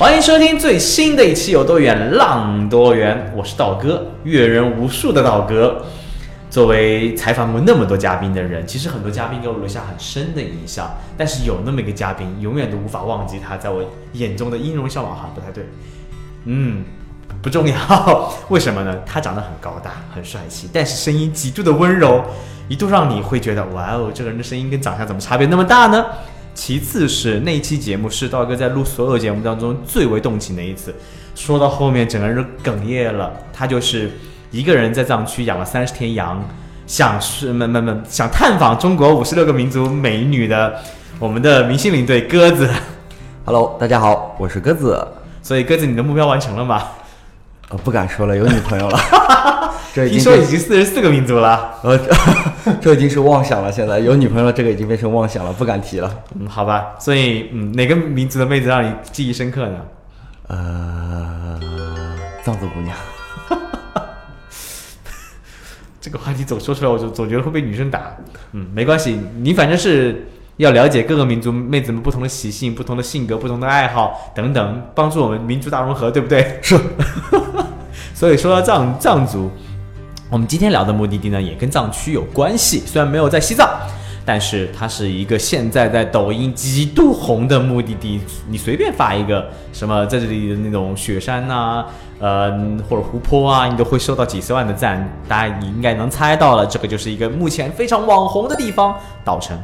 [0.00, 5.84] 欢迎收听最新的一期《有多远浪多远》，我是道哥，阅人无数的道哥。
[6.48, 15.68] 作为采访过那么多嘉宾的人，其实很多嘉宾给我留下很深的印象，但是有那么一个嘉宾，永远都无法忘记他在我眼中的音容笑貌哈，不太对，
[16.46, 16.82] 嗯，
[17.42, 19.02] 不重要，为什么呢？
[19.04, 22.24] 他长得很高大，很帅气，但是声音极度的温柔，
[22.68, 26.06] 一度让你会觉得，哇哦，这个人的声音跟长相怎么差别那么大呢？
[26.54, 30.94] 其次是那一期节目是道哥在录所有节目当中最为动情的一次，
[31.34, 34.10] 说到后面整个人都哽咽了，他就是。
[34.52, 36.44] 一个人在藏区养了三十天羊，
[36.84, 40.74] 想是没没没想探访中国五十六个民族美女的
[41.20, 42.68] 我们的明星领队鸽子。
[43.44, 45.06] Hello，大家好，我是鸽子。
[45.40, 46.82] 所以鸽子，你的目标完成了吗？
[47.68, 48.98] 呃，不敢说了，有女朋友了。
[49.92, 51.74] 这听说已经四十四个民族了。
[51.82, 51.98] 呃，
[52.80, 53.72] 这已经是妄想了。
[53.72, 56.14] 现在有女朋友，这个已经变成妄想了，不敢提了。
[56.38, 56.94] 嗯，好吧。
[56.98, 59.78] 所以，嗯，哪个民族的妹子让你记忆深刻呢？
[60.48, 61.58] 呃，
[62.44, 62.96] 藏族姑娘。
[66.00, 68.16] 这个话题总说出来，我就总觉得会被女生打。
[68.52, 76.58] 嗯，没关系，你反正是要了解各个民族妹子们不同的习性、不同的性格、不同的爱好等等，帮助我们民族大融合，对不对？
[76.62, 76.78] 是。
[78.14, 79.50] 所以说到藏藏族，
[80.30, 83.68] 我们今天聊的目的地呢，也跟藏区有关系，虽然没有在西藏。
[84.24, 91.84] 但是它是一个现在在抖音极度红的目的地，你随便发一个什么在这里的那种雪山呐，
[92.20, 92.52] 呃
[92.88, 95.04] 或者湖泊啊，你都会收到几十万的赞。
[95.26, 98.94] 大家你应该能猜到了，这个就是一个目前非常网红的地方——
[99.24, 99.58] 稻城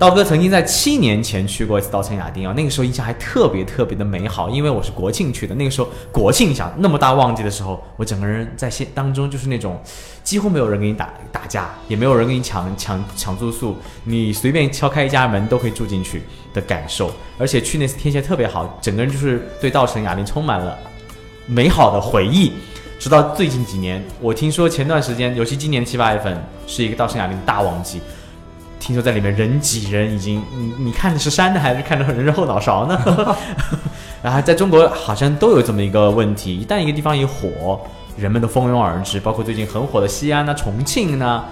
[0.00, 0.10] 亚丁。
[0.10, 5.54] 道哥曾经在七年前去过一次稻城亚丁啊，那个时候印象还特别特别的美好，因为我是国庆去的。
[5.54, 9.78] 那个时候国庆，想那么大旺季的时候，我整个人在现当中就是那种
[10.24, 16.22] 几乎没有人跟你打打架，也没有人跟你抢抢抢住宿，你随便敲开一家门都可以住进去
[16.54, 17.12] 的感受。
[17.38, 20.78] 而且去那次天气特别好，整个人就是对稻城亚丁充满了
[21.46, 22.52] 美好的回忆。
[22.98, 28.00] 直到最近几年，我听说前段时间，尤其今年七八月份是一个稻城亚丁大旺季。
[28.80, 33.36] 听说在里面人挤人，已经你你看的是山呢还是看着人后脑勺呢？
[34.22, 37.78] 然后在中国好像都有这么一个问题，一旦一个地方一火，
[38.16, 41.44] 人们都蜂拥而至，包括最近很火的西安呐、重庆呐，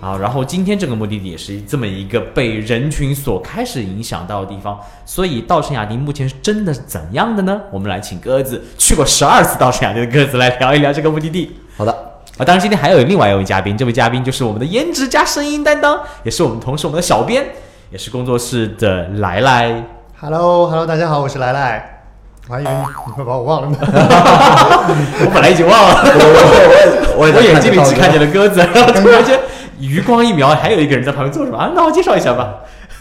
[0.00, 4.78] 啊，然后今天这个目的地也是这么一个被人群所开始影响到的地方。
[5.06, 7.60] 所以稻城亚丁目前是真的是怎样的呢？
[7.72, 11.56] 我们来请鸽子去过十二次稻城亚丁的鸽子来聊一聊这个目的地。
[12.36, 17.46] 啊，当然今天还有另外一位嘉宾，这位嘉宾就是我们的颜值加声音担当，也是我们同事，我们的小编，
[17.90, 19.84] 也是工作室的来来。
[20.20, 22.02] Hello，Hello，大家好，我是来来。
[22.48, 22.70] 我还以为
[23.06, 23.78] 你会把我忘了呢。
[23.80, 25.94] 我本来已经忘了，
[27.16, 29.38] 我 我我眼睛里只看见了鸽子，然后突然间
[29.78, 31.70] 余光一瞄，还有一个人在旁边做什么啊？
[31.72, 32.52] 那我介绍一下吧。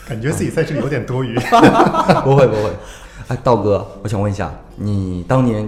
[0.08, 1.34] 感觉自己在这里有点多余。
[2.24, 2.70] 不会不会。
[3.30, 5.68] 哎，道哥，我想问一下，你当年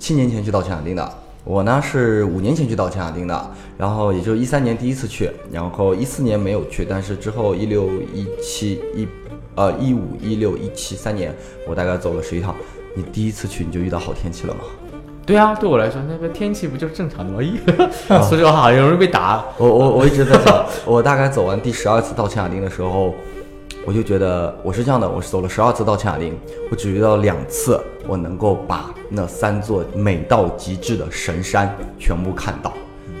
[0.00, 1.08] 七年前去稻城亚丁的？
[1.44, 9.06] 我呢是五年前去稻城亚丁的，然后也就一三年第一次去，然后一四年没有去，但是之后一六一七一，
[9.54, 11.34] 呃一五一六一七三年，
[11.68, 12.54] 我大概走了十一趟。
[12.96, 14.60] 你第一次去你就遇到好天气了吗？
[15.26, 17.38] 对啊，对我来说那个天气不就是正常的吗？
[18.22, 19.44] 说实话好像容易被打。
[19.58, 23.14] 我我我一直在想，我大概走完第十二次稻城亚丁的时候。
[23.86, 26.34] 我就觉得我是这样的，我是走了十二次稻城亚丁，
[26.70, 32.72] 我只遇到两次我能够把那三座美到极致的神山全部看到，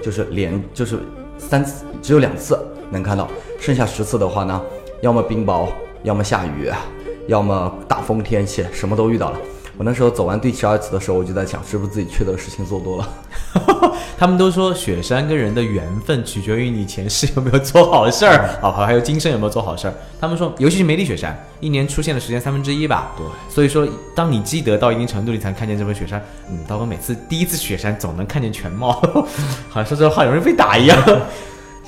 [0.02, 0.98] 就是连就是
[1.36, 2.58] 三次只有两次
[2.90, 3.28] 能看到，
[3.60, 4.60] 剩下十次的话呢，
[5.02, 5.68] 要么冰雹，
[6.02, 6.70] 要么下雨，
[7.26, 9.38] 要么大风天气，什么都遇到了。
[9.76, 13.08] 我那时候走完第十二次的时候，我就在想，是不是自己缺德事情做多了？
[14.16, 19.94] 他们都说雪山跟人的缘分取决于你前世有没有做好事儿， 好，还有今生有没有做好事儿。
[20.20, 23.12] 他们说，尤其是梅里雪山，一年出现的时间三分之一吧。
[23.16, 26.22] 对，所以说，当你积德到一定程度，你才能看见这份雪山。
[26.48, 28.92] 嗯，刀哥每次第一次雪山总能看见全貌，
[29.68, 30.96] 好像说这话有人被打一样。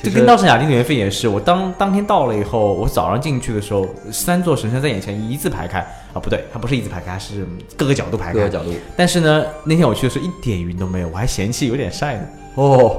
[0.03, 5.79] 这跟稻城亚丁的缘分也是，我当当天到了以后，我早上进去的时候，三座神山在眼前一字排开
[6.13, 7.47] 啊，不对，它不是一字排开，是
[7.77, 8.35] 各个角度排开。
[8.35, 8.73] 各个角度。
[8.97, 12.23] 但是呢，那天我去的时候一点云都没有，我还嫌弃有点晒呢。
[12.57, 12.99] 哦，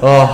[0.00, 0.28] 哦，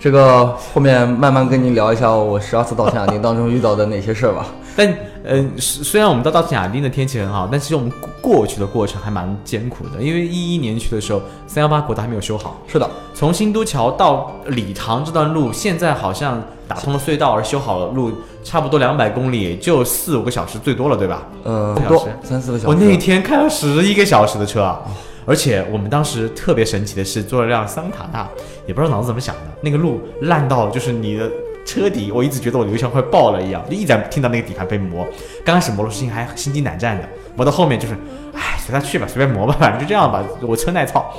[0.00, 4.46] 这个后面慢慢跟您聊一下我十二次稻城亚丁当中遇到的哪些事儿吧。
[4.74, 4.86] 但
[5.24, 7.90] 呃，虽虽然我们到到亚丁的天气很好，但其实我们
[8.20, 12.60] 过过去的过程还蛮艰苦的，因为一一年去的时候，三幺八国道还没有修好。
[12.66, 21.22] 是的，从新都桥到礼堂这段路，现在好像打通了隧道而修好了路，差不多两百公里，也就四五个小时最多了，对吧？
[21.44, 22.68] 呃，不多三四个小时。
[22.68, 24.80] 我那一天开了十一个小时的车啊，
[25.24, 28.26] 而且我们当时特别神奇的是坐了辆桑塔纳，
[28.66, 31.30] 也不知道脑子怎么想的，那个路烂到就是你的
[31.64, 35.06] 车底，我一直觉得我油箱快爆了一样，就一直听到那个底盘被磨。
[35.44, 37.94] 刚开始磨的事情还心惊胆战的，磨到后面就是，
[38.34, 41.12] 唉，随他去吧，随便磨吧，反正就这样吧，我车耐操。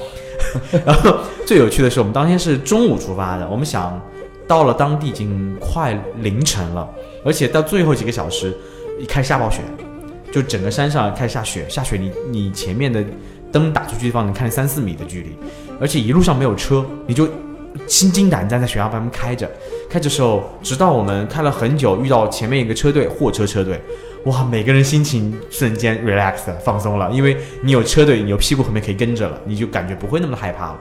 [0.86, 4.00] 然后最有趣的是，我们当天是中午出发的，我们想
[4.48, 6.88] 到了当地已经快凌晨了，
[7.24, 8.56] 而且到最后几个小时，
[9.00, 9.62] 一开始下暴雪，
[10.32, 13.04] 就整个山上开始下雪，下雪你你前面的
[13.52, 15.36] 灯打出去地方能看见三四米的距离，
[15.80, 17.28] 而且一路上没有车，你就
[17.88, 19.50] 心惊胆战在悬崖旁边开着，
[19.90, 23.82] 开着时候，直到我们开了很久，遇到前面一个车队，货车车队，
[24.26, 30.78] 哇，每个人心情瞬间 relax 了放松了，因为你有车队，你有屁股后面可以跟着了，你就感觉不会那么害怕了。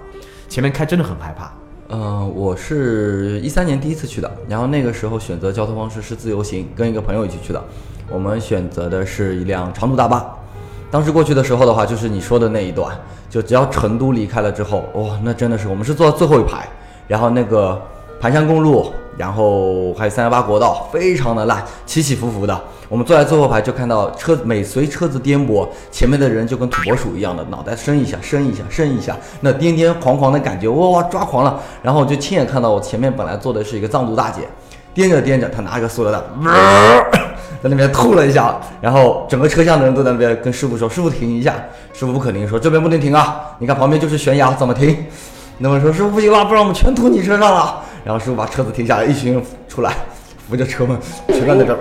[0.49, 1.53] 前面开真的很害怕，
[1.89, 7.63] 呃，我是一三年第一次去的，然后那个时候选择交通方式是自由行，跟一个朋友一起去的。
[8.11, 10.37] 我们选择的是一辆长途大巴。
[10.91, 12.95] 当时过去的时候的话，就是你说的那一段，
[13.31, 16.69] 就只要成都离开了之后，哇，那真的是我们是坐到最后一排，
[17.07, 17.81] 然后那个
[18.21, 22.61] 盘山公路，然后还有三幺八国道，非常的烂，起起伏伏的。
[22.89, 31.59] 我们坐在最后排就看到车每随车子颠簸，前面的人就跟土拨鼠一样的，脑袋伸一下，伸一下，伸一下，那颠颠狂狂的感觉，哇哇抓狂了。
[31.83, 34.43] 然后我就亲眼看到我前面本来坐的是一个藏族大姐，
[34.93, 36.21] 颠着颠着，她拿个塑料袋，
[37.63, 41.55] 在那边吐了一下，然后整个车厢的人都在那边跟师傅说：“师傅停一下。”
[41.95, 44.97] 师傅不肯停，说：“这边不能停啊，你看旁边就是悬崖，怎么停？”
[45.59, 49.95] 那么说：“师傅不行了，不然我们全吐你身上了。”然后师傅把车子停下来，一群人出来，
[50.49, 51.79] 扶着车门，全在那边，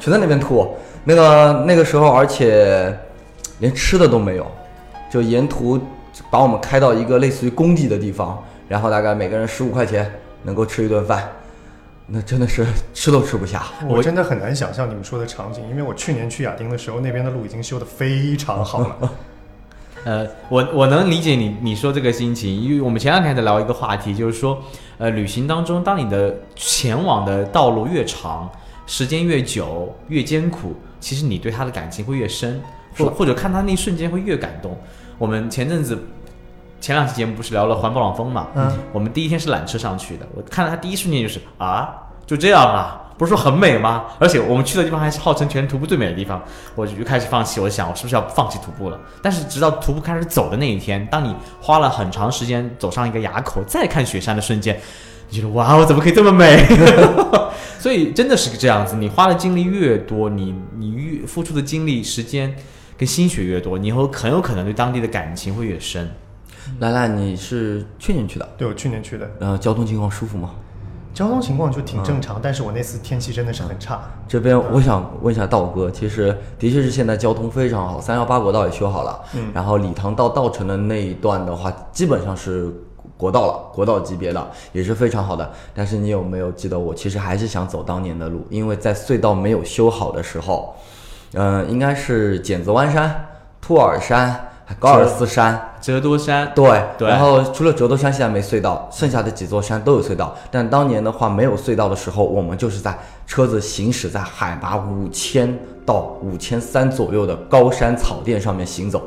[0.00, 0.76] 全在那边吐。
[1.04, 2.92] 那个那个时候，而且
[3.60, 4.46] 连吃的都没有，
[5.08, 5.80] 就沿途
[6.30, 10.10] 把我们开到一个类似于工地的地方，然后大概每个人十五块钱
[10.42, 11.28] 能够吃一顿饭，
[12.06, 13.62] 那真的是吃都吃不下。
[13.86, 18.96] 我真的很难想象你们说的场景，因为我去年去亚丁的时候，那边的路已经修得非常好了。
[20.04, 24.62] 呃，我我能理解你你说这个心情，因为我们前两天在聊一个话题，就是说，
[24.98, 28.50] 呃，旅行当中，当你的前往的道路越长，
[28.86, 32.60] 时间越久，越艰苦，其实你对他的感情会越深，
[32.98, 34.76] 或或者看他那一瞬间会越感动。
[35.16, 35.98] 我们前阵子
[36.80, 38.48] 前两期节目不是聊了环保朗峰嘛？
[38.54, 41.94] 嗯，我们第一天是缆车上去的，我看到他第一瞬间就是啊，
[42.26, 44.04] 就这样啊，不是说很美吗？
[44.18, 46.42] 而且我们去的地方还是号称全徒步最美的地方，
[46.74, 48.98] 我就开始放弃，我想我是不是要放弃徒步了？
[49.22, 54.80] 但是直到徒步开始走的那一天，当你花了很长时间走上一个垭口，再看雪山的瞬间，
[55.28, 56.64] 你觉得哇，我怎么可以这么美？
[57.78, 62.56] 所以真的是这样子，你花的精力越多，你你越付出的精力、时间
[62.96, 66.10] 跟心血越多，你以后很有可能对当地的感情会越深。
[66.78, 70.50] 兰兰，你是去年去的，对，我去年去的，呃，交通情况舒服吗？
[71.14, 74.02] 交通情况就挺正常，但是我那次天气真的是很差。
[74.26, 82.68] 这边我想问一下道哥，其实的确是现在交通非常好，三幺八国道也修好了，嗯然后礼堂到稻城的那一段的话，基本上是
[83.16, 85.48] 国道了，国道级别的也是非常好的。
[85.72, 90.74] 但是你有没有记得我其实还是想走当年的路，因为在隧道没有修好的时候，
[91.34, 93.28] 嗯、应该是剪子湾山、
[93.60, 95.70] 兔耳山、还高尔斯山。
[95.80, 100.34] 折多山，对，对然后除了折多山现在没隧道，剩下的几座山都有隧道。
[100.50, 109.02] 但当年的话没有隧道的时候，我们就是在车子行驶在海拔五千到五千三左右的高山草甸上面行走，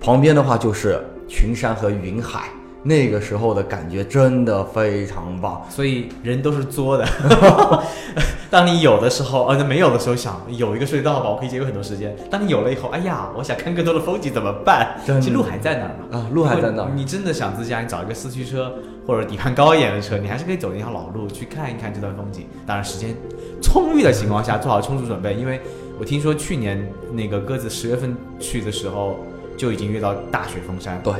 [0.00, 2.44] 旁边的话就是群山和云海。
[2.86, 7.08] 那个时候的感觉真的非常棒，所以人都是作的。
[8.50, 12.14] 当你有的时候，呃，那没有的时候想有一个隧道吧，我可以节约很多时间。
[12.30, 14.96] 当你有了以后，哎呀，我想看更多的风景怎么办？
[15.04, 16.18] 其实路还在那儿嘛。
[16.18, 18.72] 啊路还在那儿你真的想自驾，你找一个四驱车
[19.06, 22.46] 或者底盘高一点的车，你还是可以走那条老路去看一看这段风景。
[22.64, 23.16] 当然，时间
[23.60, 25.34] 充裕的情况下，做好充足准备。
[25.34, 25.60] 因为
[25.98, 29.16] 我听说去年那个鸽子十月份去的时候，
[29.56, 31.00] 就已经遇到大雪封山。
[31.02, 31.12] 对，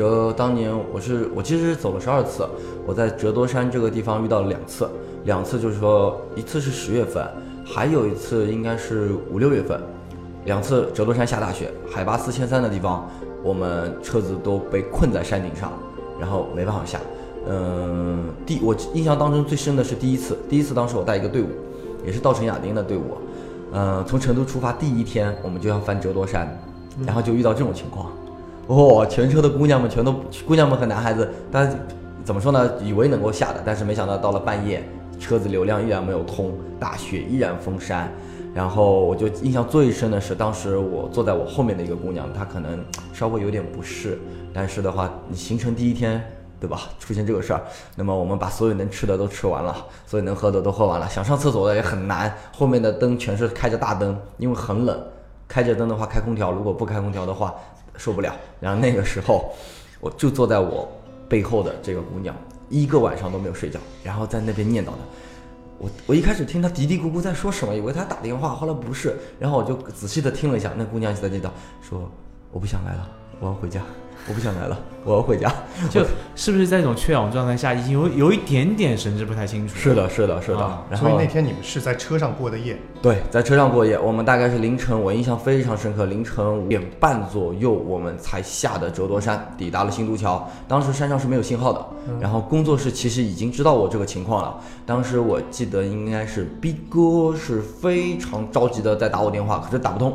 [0.00, 2.48] 就当年我是我其实是走了十二次，
[2.86, 4.88] 我在折多山这个地方遇到了两次，
[5.24, 7.22] 两次就是说一次是十月份，
[7.66, 9.78] 还有一次应该是五六月份，
[10.46, 13.06] 两次折多山下大雪，海拔四千三的地方，
[13.42, 15.70] 我们车子都被困在山顶上，
[16.18, 16.98] 然后没办法下。
[17.46, 21.48] 嗯，第我印象当中最深的是第一次，第一次当时我带一个队伍，
[22.06, 23.18] 也是稻城亚丁的队伍，
[23.74, 26.58] 嗯，从成都出发第一天我们就要翻折多山，
[27.04, 28.10] 然后就遇到这种情况。
[28.70, 30.14] 哦，全车的姑娘们全都，
[30.46, 31.68] 姑娘们和男孩子，但
[32.24, 32.70] 怎么说呢？
[32.80, 34.80] 以为能够下的，但是没想到到了半夜，
[35.18, 38.08] 车子流量依然没有通，大雪依然封山。
[38.54, 42.78] 然后我就印象最深的是，当时我坐在我后面的一个姑娘，她可能
[43.12, 44.20] 稍微有点不适，
[44.54, 46.22] 但是的话，你行程第一天，
[46.60, 46.82] 对吧？
[47.00, 47.60] 出现这个事儿，
[47.96, 54.96] 那么我们把所有能吃的都吃完了，所有能喝的都喝完了，想上厕所的也很难，后面的灯全是开着大灯，因为很冷，
[55.48, 57.52] 开着灯的话开空调，如果不开空调的话
[58.00, 58.34] 受不了。
[58.58, 59.52] 然后那个时候，
[60.00, 60.88] 我就坐在我
[61.28, 62.34] 背后的这个姑娘，
[62.70, 64.98] 一个晚上都没有睡觉，然后在那边念叨的。
[65.78, 71.48] 我我一开始听她嘀嘀咕咕在说什么，以为她打电话，后来不是，然后我就仔细的听了一下，那姑娘就在念叨
[71.82, 72.10] 说
[72.50, 73.82] ：“我不想来了，我要回家，
[74.28, 75.52] 我不想来了，我要回家。”
[75.90, 76.04] 就
[76.36, 79.74] 是不是在一种缺氧状态下，已经有有一点点神志不太清楚？
[79.76, 80.58] 是的，是的，是的。
[80.58, 90.46] 啊然后所以那天你们是在车上过的夜，对，在车上过夜，我们大概是凌晨，我印象非常深刻，凌晨五点半左右，我们才下的折多山，抵达了新都桥。
[90.68, 91.86] 当时山上是没有信号的，
[92.20, 94.60] 然后工作室其实已经知道我这个情况了。
[94.84, 100.12] 当时我记得应该是逼哥是非常着急的在打我电话，可是打不通。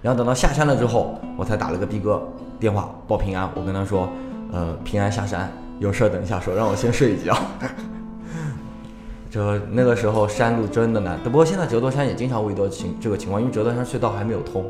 [0.00, 2.22] 然后等到下山了之后，我才打了个逼哥
[2.58, 4.08] 电话报平安，我跟他说，
[4.52, 7.36] 呃，平安下山，有事儿等一下说，让我先睡一觉。
[9.30, 14.64] 这那个时候山路真的难，不过现在折多山也经常遇到情这个情况，因为折多山隧道还没有通，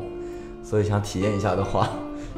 [0.61, 1.89] 所以想体验一下的话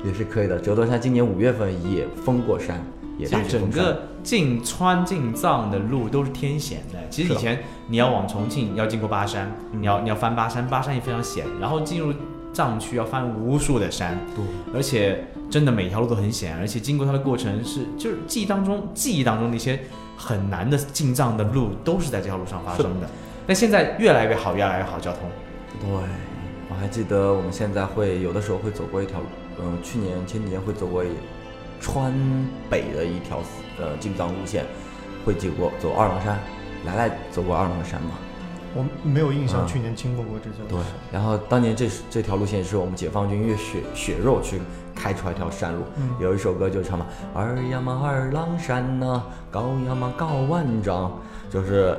[0.06, 0.60] 也是可以的。
[0.60, 2.80] 折多山今年五月份也封过山，
[3.18, 7.00] 也其实整大雪封山个进川进藏的路都是天险的。
[7.10, 12.14] 其实以前你要往重庆要经过巴山，你要你要翻巴山，巴山也非常险，然后进入
[12.54, 14.18] 藏区要翻无数的山，
[14.74, 19.80] 而且真的每条路都很险，而且经过它的过程是就是记忆当中记忆当中那些
[20.18, 23.10] 很难的进藏的路都是在这条路上发生的。
[23.48, 25.22] 但现在越来越好，越来越好交通。
[25.80, 25.90] 对，
[26.70, 29.26] 我还记得我们现在会有的时候会走过一条路，
[29.60, 31.08] 嗯，去年前几年会走过一
[31.80, 32.14] 川
[32.70, 33.40] 北的一条
[33.80, 34.66] 呃进藏路线，
[35.26, 36.40] 会经过走二郎山，
[36.86, 38.12] 来来走过二郎山嘛。
[38.74, 40.66] 我没有印象嗯去年经过过这座。
[40.68, 40.80] 对，
[41.12, 44.62] 然后当年这是这条路线是我们解放军越血血肉去
[44.96, 51.12] 开出来一条山路，嗯有一首歌就唱嘛，二呀嘛二郎山呐、高呀嘛高万丈，
[51.50, 51.98] 就是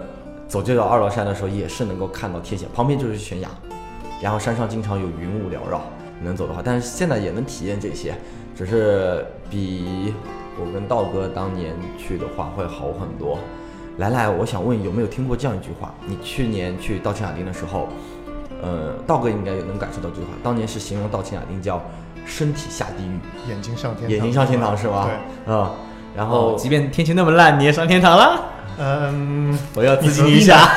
[0.48, 3.48] 走这条二郎山的时候也是能够看到天险，旁边就是悬崖，
[4.22, 5.82] 然后山上经常有云雾缭绕，
[6.22, 8.14] 能走的话，但是现在也能体验这些，
[8.56, 10.14] 只是比
[10.58, 13.38] 我跟道哥当年去的话会好很多。
[13.98, 15.92] 来来，我想问有没有听过这样一句话？
[16.06, 17.88] 你去年去稻城亚丁的时候，
[18.62, 20.28] 呃，道哥应该也能感受到这句话。
[20.42, 21.82] 当年是形容稻城亚丁叫
[22.24, 23.20] 身体下地狱，
[23.50, 25.04] 眼睛上天堂，眼睛上天堂是吗？
[25.04, 25.14] 对，
[25.46, 25.70] 嗯，
[26.16, 28.40] 然后哦即便天气那么烂，你也上天堂了。
[28.78, 30.70] 嗯，我要自你己一下。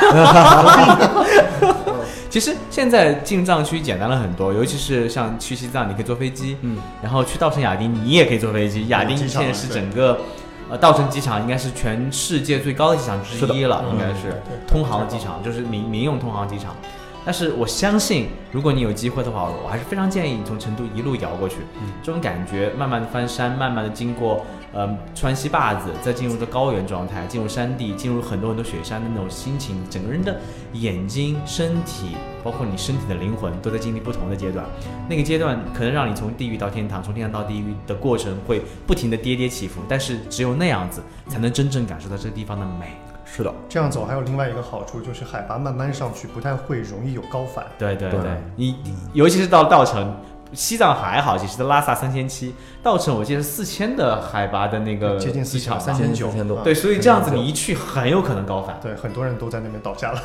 [2.28, 8.88] 其实现在进藏区简单了很多，尤其是像去西藏，你可以坐飞机，嗯，然后去稻城亚丁，你也可以坐飞机。
[8.88, 10.18] 亚丁现在是整个，
[10.68, 16.74] 呃，稻城机场应该是全世界最高的机场之一了，嗯应该是通航机场，就是民民用通航机场。
[17.26, 21.56] 但是我相信，如果你有机会的话，我还是非常建议你从成都一路摇过去，
[22.00, 30.38] 这种感觉，慢慢的翻山，慢慢的经过，呃，川西坝子，再进入这高原状态，进入山地，进入很多很多雪山的那种心情，整个人的
[30.74, 34.64] 眼睛、身体，包括你身体的灵魂，都在经历不同的阶段。
[35.08, 42.92] 那个阶段可能让你从地狱到天堂，从天堂到地狱的过程会不停的跌跌起伏，但是只有那样子，才能真正感受到这个地方的美。
[43.26, 47.66] 是的，这样走还有另外一个好处，就是海拔慢慢上去，不太会容易有高反。
[47.76, 48.76] 对对对对，你
[49.12, 50.16] 尤其是到稻城，
[50.52, 60.22] 西藏还好，其实拉萨三千七，稻城我记得四千的海拔的那个接近机场吧三千九，4000多啊对，所以这样子你一去很有可能高反，对，很多人都在那边倒下了。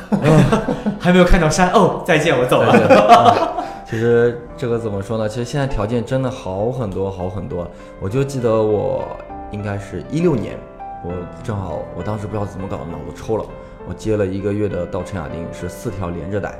[1.00, 2.70] 还没有看到山哦，再见，我走了。
[2.70, 3.48] 对对嗯
[3.92, 5.28] 其实这个怎么说呢？
[5.28, 7.68] 其实现在条件真的好很多，好很多。
[8.00, 9.04] 我就记得我
[9.50, 10.56] 应该是一六年，
[11.04, 13.44] 我正好我当时不知道怎么搞的，脑子抽了，
[13.88, 16.58] 我接了一个月的稻城亚丁，是四条连着带，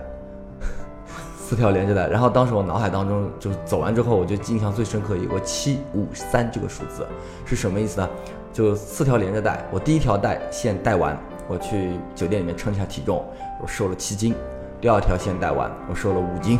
[1.38, 2.08] 四条连着带。
[2.08, 7.06] 然后当时我脑海当中就走完之后，我就印象最深刻有个七五三这个数字
[7.46, 8.08] 是什么意思呢？
[8.52, 11.16] 就四条连着带，我第一条带线带完，
[11.48, 13.24] 我去酒店里面称一下体重，
[13.62, 14.34] 我瘦了七斤；
[14.80, 16.58] 第二条线带完，我瘦了五斤；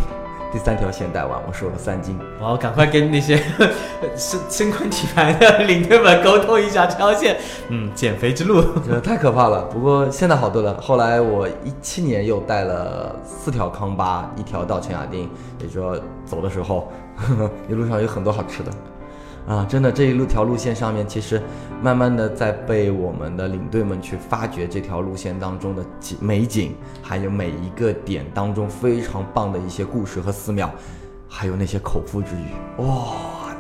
[0.53, 2.19] 第三条线带完，我瘦了三斤。
[2.39, 3.43] 我要赶快跟那些
[4.15, 8.63] 身身宽体盘的领队们沟通一下这条线，嗯，减肥之路。
[8.87, 9.65] 这太可怕了。
[9.65, 10.79] 不过现在好多了。
[10.81, 15.23] 后来我一七年又带了四条康巴，一条稻城亚丁，
[15.59, 18.71] 也就是说走的时候，呵 呵一路上有很多好吃的。
[19.47, 21.43] 啊，真的这一路条路线上面，其实
[21.83, 30.71] 慢慢的在被我们的领队们去发掘这条路线当中的景美景，还有每一个点当中非常棒的一些故事和寺庙，
[31.29, 32.83] 还有那些口腹之欲。
[32.85, 33.17] 哇，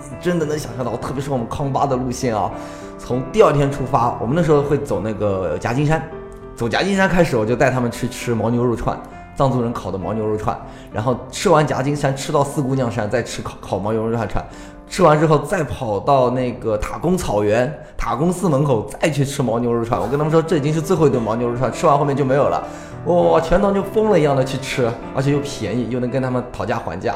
[0.08, 2.48] 你真的能想象到，特别是我们康巴的路线啊，
[2.96, 6.08] 从第二天出发，我们那时候会走那个夹金山，
[6.54, 8.96] 走夹金山开始，我就带他们去吃牦牛肉串，
[9.34, 10.56] 藏族人烤的牦牛肉串，
[10.92, 14.44] 然后吃完夹金山，吃到四姑娘山，再吃烤烤牦牛肉串串。
[14.92, 19.98] 吃完之后，再跑到那个塔公草原、塔公寺门口，再去吃牦牛肉串。
[19.98, 22.62] 我跟他们说，这已经是最后一顿牦牛肉串，吃完后面就没有了。
[23.06, 27.14] 哇，全当就疯了一样的去吃，而且又便宜，又能跟他们讨价还价。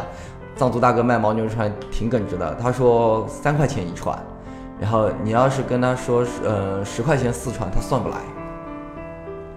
[0.56, 4.18] 藏族大哥卖牦牛肉串挺耿直的，他说三块钱一串，
[4.80, 8.16] 然后你要是跟他说，呃，十块钱四串，他算不来。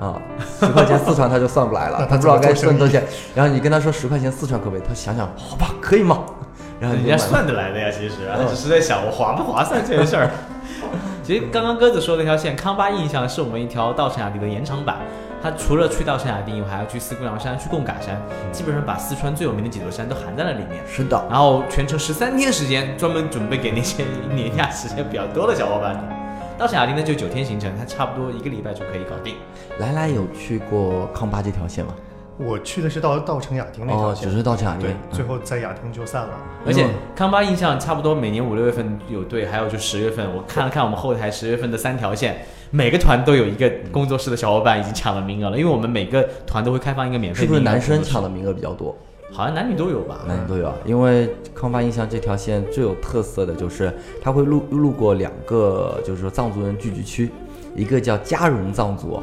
[0.05, 0.21] 啊，
[0.59, 3.01] 十块钱四串他就算不来了， 他不知道该算多少钱。
[3.33, 4.81] 然后你跟他说十块钱四串可不可以？
[4.85, 6.19] 他想想，好吧，可以吗？
[6.79, 10.29] 然后人家算得来的呀，其实，他只是在想我划不划算这件事儿。
[11.24, 14.98] 其实刚刚鸽子说那条线，康巴印象是我们一条稻城亚丁的延长版。
[15.41, 18.21] 它除了去到圣雅迪，我还要去四姑娘山、去贡嘎山，
[18.51, 20.83] 基本上把四川最有名的几座山都含在了里面。
[20.86, 21.21] 是的。
[21.29, 26.01] 然后全程十三天时间，专门准备给那些年假时间比较多的小伙伴的。
[26.57, 29.36] 到圣雅迪呢就九天行程，它差不多一个礼拜就可以搞定。
[29.79, 31.93] 来来有去过康巴这条线吗？
[32.39, 36.29] 我去的是稻稻城亚丁那条线，只是稻城亚丁，最后在亚丁就散了。
[36.65, 42.38] 而且康巴印象差不多每年五六月份有队，还有就十月份，我看了看我们后台十月份的三条线，
[42.72, 47.41] 每个团都有一个工作室的小伙伴已经抢了名额了，因为我们每个团都会开放一个免费。
[47.41, 48.96] 是不是男生抢的名额比较多？
[49.34, 50.22] 好像男女都有吧？
[50.25, 57.29] 男女都有，因为康巴印象这条线最有特色的就是它会路路过两个，就是说藏族人聚居区，
[57.75, 59.22] 一个叫嘉绒藏族。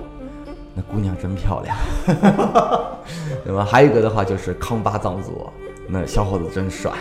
[0.77, 1.75] 那姑娘真漂亮，
[3.47, 3.65] 那么？
[3.65, 5.49] 还有一个的话就是康巴藏族，
[5.89, 6.93] 那小伙子真帅，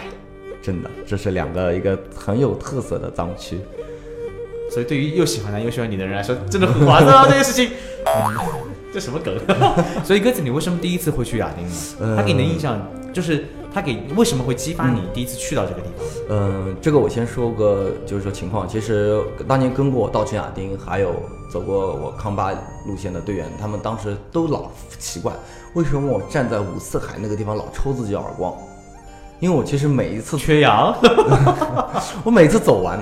[0.62, 3.60] 真的，这是两个一个很有特色的藏区。
[4.72, 7.26] 所以对于又喜欢男又喜欢你的人来说，真的很划算啊！
[7.30, 7.70] 这件事情，
[8.94, 9.38] 这什么梗？
[10.06, 11.66] 所以鸽子，你为什么第一次会去亚丁
[12.08, 12.16] 呢？
[12.16, 16.08] 他给你的印象就是他给为什么会激发你第一次去到这个地方？
[16.30, 21.14] 嗯，这个我先说个就是说情况，其实当年跟过我到城亚丁，还有。
[21.48, 22.52] 走过我康巴
[22.86, 25.32] 路线的队员，他们当时都老奇怪，
[25.74, 28.54] 为什么我站在五四海那个地方老抽自己耳光？
[29.40, 30.94] 因为我其实每一次缺氧，
[32.26, 33.00] 我每次走完，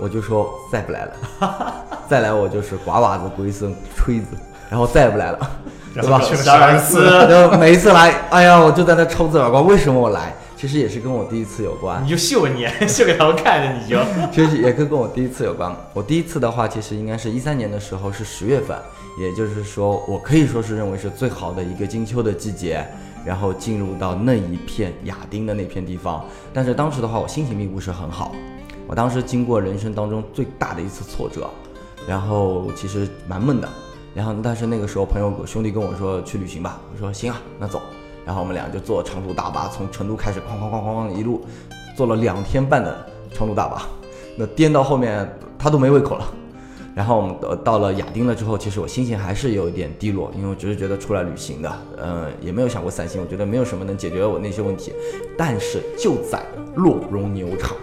[0.00, 4.28] 我就说再不来了，再来我就是刮袜子、龟孙、吹子，
[4.70, 5.50] 然后再也不来了，
[5.94, 6.20] 是吧？
[6.20, 10.34] 十二次，然后每一次来，哎呀，我就在那抽自己耳光，为什么我来？
[10.56, 13.98] 其实也是跟我第一次有关，你就秀你， 秀给他们看着，你就。
[14.30, 15.74] 其实也跟跟我第一次有关。
[15.94, 18.76] 我第一次的话，其实应该是一三年的时候，是十月份，
[19.18, 22.86] 也就是说，我可以说是认为是最好的一个金秋的季节，
[23.24, 26.22] 然后进入到那一片亚丁的那片地方。
[26.52, 28.34] 但是当时的话，我心情并不是很好。
[28.86, 31.48] 我当时经过人生当中最大的一次挫折，
[32.06, 33.68] 然后其实蛮闷的。
[34.14, 37.80] 然后但是那个时候，朋友兄弟跟我说去旅行吧，我说行啊，那走。
[38.26, 41.44] 然后我们俩就坐长途大巴，从成都开始，哐哐哐哐哐一路，
[41.96, 43.88] 坐了两天半的长途大巴，
[44.36, 46.24] 那颠到后面他都没胃口了。
[46.94, 54.92] 然后我们到了亚丁了之后，其实我心情还是有一点低落，因为我只是觉得出来旅行的，嗯，也没有想过散心，我觉得没有什么能解决我那些问题。
[55.38, 56.44] 但是就在
[56.74, 57.76] 洛绒牛场，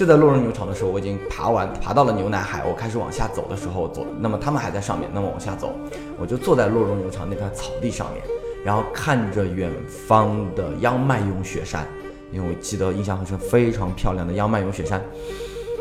[0.00, 5.74] 就在洛绒牛场的时候，我已经爬完，爬到了牛奶海，我开始往下走的时候走，那么他们还在上面，那么往下走，
[6.18, 8.22] 我就坐在洛绒牛场那片草地上面。
[8.64, 11.86] 然后看着远方的央迈勇雪山，
[12.32, 15.02] 因为我记得印象很深，非常漂亮的央迈勇雪山。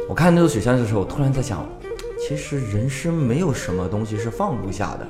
[0.10, 1.66] 我看那座雪山的时候，我突然在想，
[2.20, 5.08] 其实人生没有什么东西是放不下的，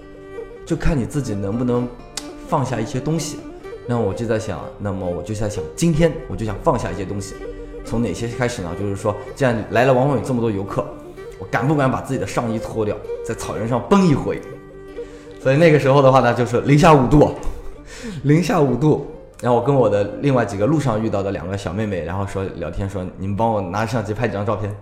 [0.64, 1.86] 就看你自己能不能
[2.48, 3.40] 放下一些东西。
[3.86, 7.34] 那我就在想，那么我就在想，今天我就想放下一些东西，
[7.88, 8.70] 从哪些开始呢？
[8.78, 10.84] 就是说，既然来了往往有这么多游客，
[11.38, 14.40] 我敢不敢把自己的上衣脱掉，在草原上蹦一回？
[15.42, 17.34] 所以那个时候的话呢，就是零下五度，
[18.24, 19.06] 零下五度。
[19.40, 24.74] 然后我跟我的另外几个路上遇到的两个小妹妹，然后说聊天说，你们帮我拿相机拍几张照片。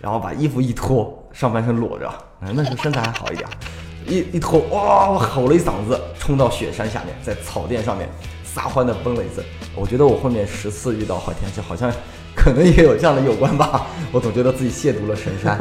[0.00, 2.08] 然后把衣服一脱，上半身裸着，
[2.42, 3.48] 嗯那时候身材还好一点，
[4.06, 8.06] 一一脱，哇，我吼了一嗓子，冲到雪山下面，在草甸上面
[8.44, 9.42] 撒欢的蹦了一次。
[9.74, 11.90] 我觉得我后面十次遇到好天气，好像。
[12.44, 15.58] 可能也有这样的有关吧，我总觉得自己亵渎了神山，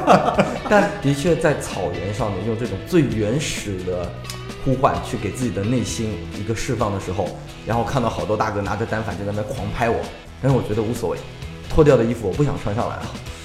[0.70, 4.10] 但的确在草原上面用这种最原始的
[4.64, 7.28] 呼唤去给自己的内心一个释放的时候，
[7.66, 10.00] 然后看到好多大哥拿着单反就在那狂拍我，
[10.40, 11.18] 但是我觉得无所谓，
[11.68, 13.02] 脱掉的衣服我不想穿上来了。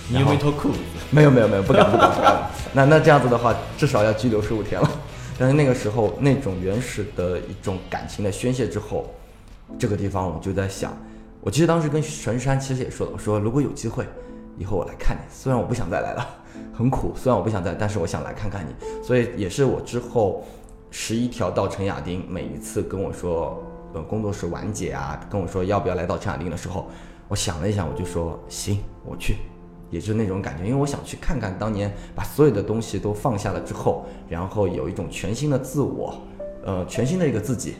[0.07, 0.77] 你有没有脱裤子？
[1.09, 2.49] 没有没有没有，不敢不敢不敢。
[2.71, 4.89] 那那这样子的话，至少要拘留十五天了。
[5.37, 9.13] 但是那个时候那种原始的一种感情的宣泄之后，
[9.77, 10.97] 这个地方我就在想。
[11.41, 14.05] 我其实当时跟神山其实也说了，我说如果有机会，
[14.57, 15.21] 以后我来看你。
[15.31, 16.27] 虽然我不想再来了，
[16.75, 17.13] 很苦。
[17.15, 18.73] 虽然我不想再，但是我想来看看你。
[19.01, 20.43] 所以也是我之后
[20.91, 26.89] 十一条到陈亚丁，每一次跟我说，呃，工作室完结啊，跟我说要不要来到陈亚丁的时候，
[27.29, 29.37] 我想了一想，我就说行，我去，
[29.89, 36.19] 也就那种感觉，因为我想去看看当年把所有的东西都放下了之后，然后有一种全新的自我，
[36.65, 37.75] 呃，全新的一个自己，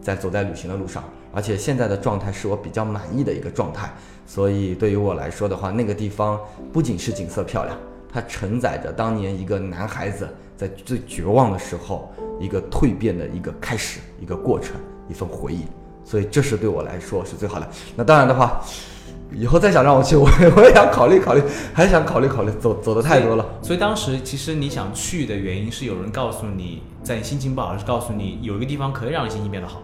[0.00, 3.92] 在走在旅行的路上，而且现在的状态是我比较满意的一个状态，
[4.26, 6.38] 所以对于我来说的话，那个地方
[6.72, 7.76] 不仅是景色漂亮，
[8.12, 14.76] 它承载着当年一个男孩子在最绝望的时候一个蜕变的一个开始，一个过程，
[15.08, 15.64] 一份回忆，
[16.04, 17.68] 所以这是对我来说是最好的。
[17.94, 18.60] 那当然的话，
[19.30, 21.42] 以后再想让我去，我我也想考虑考虑，
[21.74, 23.44] 还想考虑考虑，走走的太多了。
[23.62, 29.82] 所以当时其实你想去的原因是有人告诉你，在你心情不好时告诉你有一个地方可以让你心情变得好，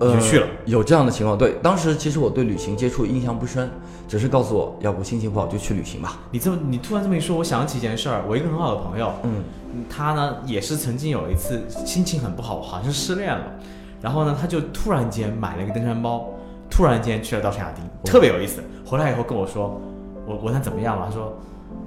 [0.00, 0.46] 你就去了。
[0.46, 3.68] 呃有这样的情况，对，当时其实我对旅行接触印象不深，
[4.06, 6.18] 只是告诉我，要不心情不好就去旅行吧。
[6.30, 9.42] 你这么你突然这么一说，我想起一件事儿，我一个很好的朋友，嗯，
[9.88, 13.44] 他呢也是曾经有一次心情很不好，好像是失恋了，
[14.00, 16.28] 然后呢他就突然间买了一个登山包，
[16.70, 18.62] 突然间去了稻城亚丁，特别有意思。
[18.86, 19.80] 回来以后跟我说，
[20.24, 21.36] 我我问他怎么样了，他说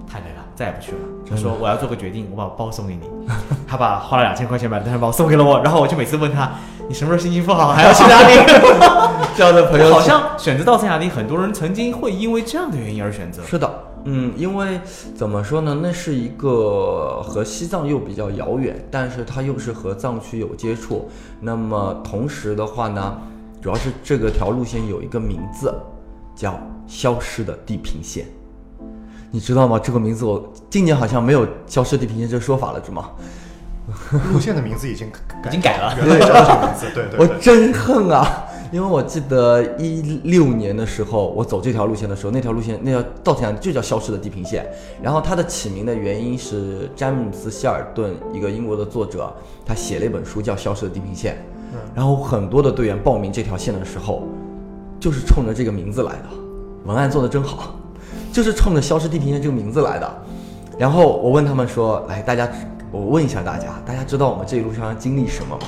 [0.05, 0.97] 太累了，再也不去了。
[1.29, 3.01] 他说我要做个决定，我把包送给你。
[3.67, 6.51] 他把花了两千块钱买的登山包送给了我，然后我就每次问他，
[6.87, 8.35] 你什么时候心情不好还要去哪里？
[9.35, 13.41] 这样的朋友好像选择稻城亚丁，很多人曾经会因为这样的原因而选择。
[13.43, 13.67] 是的，
[14.03, 14.79] 嗯，因为
[15.15, 21.09] 怎么说呢，那是一个和西藏又比较遥远，但是它又是和藏区有接触。
[21.39, 23.17] 那么同时的话呢，
[23.61, 25.73] 主要是这个条路线有一个名字，
[26.35, 28.25] 叫“消失的地平线”。
[29.33, 29.79] 你知道吗？
[29.79, 33.09] 这个名字我今年好像没有“消失地平线”这个说法了，是吗？
[34.31, 37.19] 路线的名字已经已经改了原来叫这个名字，对对对。
[37.25, 38.45] 我真恨啊！
[38.71, 44.67] 因为我记得一六年的时候，我走这条路线的时候，那条路线那条稻城亚丁就叫消失的地平线。
[45.01, 49.33] 然后它的起名的原因是詹姆斯·希尔顿，一个英国的作者，
[49.65, 51.33] 他写了一本书叫《消失的地平线》。
[51.95, 54.27] 然后很多的队员报名这条线的时候，
[54.99, 56.25] 就是冲着这个名字来的。
[56.85, 57.75] 文案做的真好，
[58.33, 60.11] 就是冲着消失地平线这个名字来的。
[60.77, 62.49] 然后我问他们说：“来，大家，
[62.91, 65.67] 我问一下大家，大家知道我们这一路上要经历什么吗？”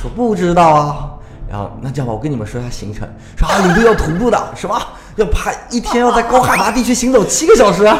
[0.00, 1.10] 说不知道啊。
[1.50, 3.08] 然后那这样吧，我跟你们说一下行程。
[3.36, 4.80] 说啊，领队要徒步的，什么
[5.16, 7.98] 要爬一天要在高海拔地区行走七个小时啊？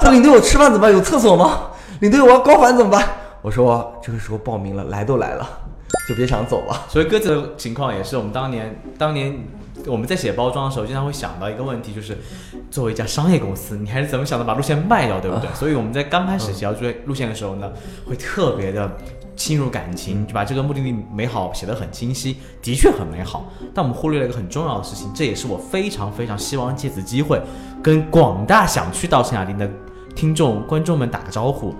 [0.00, 0.92] 这领队我吃饭怎么办？
[0.92, 1.70] 有厕所吗？
[1.98, 3.04] 领队我要高反怎么办？
[3.42, 5.48] 我说这个时候报名了，来都来了，
[6.08, 6.86] 就别想走了。
[6.88, 9.36] 所以鸽子的情况也是我们当年当年
[9.86, 12.16] 我们在写包装的时候，经常会想到一个问题，就是
[12.70, 15.48] 作为一家商业公司，你还是怎么想的把路线卖掉，对不对？
[15.54, 17.70] 所以我们在刚开始写要追路线的时候呢，
[18.06, 18.90] 会特别的。
[19.36, 23.50] 侵入感情，就把这个目的地美好写得很清晰，的确很美好。
[23.72, 27.40] 但我们忽略了一个很重要的事情，这也是我非常非常希望借此机会
[27.82, 29.66] 跟广大想去稻城亚丁的
[30.14, 31.74] 听众观众们打个招呼。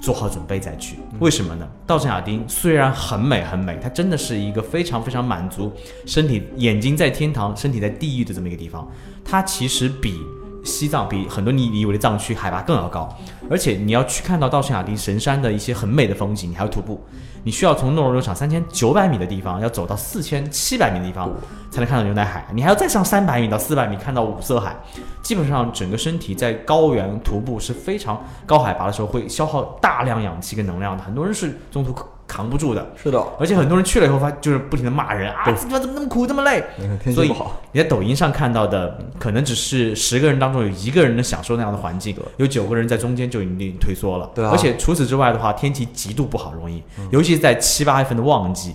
[0.00, 1.66] 做好准备再去，为什么呢？
[1.86, 5.72] 稻城亚丁虽然很美很美，它真的是一个非常非常满足
[6.04, 8.86] 身体眼睛在天堂，身体在地狱的这么一个地方。
[9.24, 10.20] 它其实比
[10.62, 13.08] 西藏比很多你以为的藏区海拔更要高，
[13.50, 17.00] 而且你要去看到稻城亚丁神山的一些很美的风景，你还要徒步，
[17.46, 21.32] 你需要从诺罗场三千九百米的地方要走到四千七百米的地方
[21.70, 24.74] 才能看到牛奶海，你还要再上三百米到四百米看到五色海。
[25.22, 31.94] 基本上整个身体在高原徒步是非常高海拔的时候会消耗大量氧气跟能量的，很多人是中途
[32.36, 32.86] 扛不住的。
[33.02, 36.62] 是的，而且很多人去了以后发就是不停的骂人啊，怎么怎么那么苦这么累？
[37.14, 37.32] 所以
[37.72, 44.30] 你在抖音上看到的，可能只是十个人当中有一个人能享受那样的环境，有九个人在中间就已经退缩了。
[44.34, 48.74] 对啊而且除此之外的话，天气极度不好，容易，尤其是在七八月份的旺季，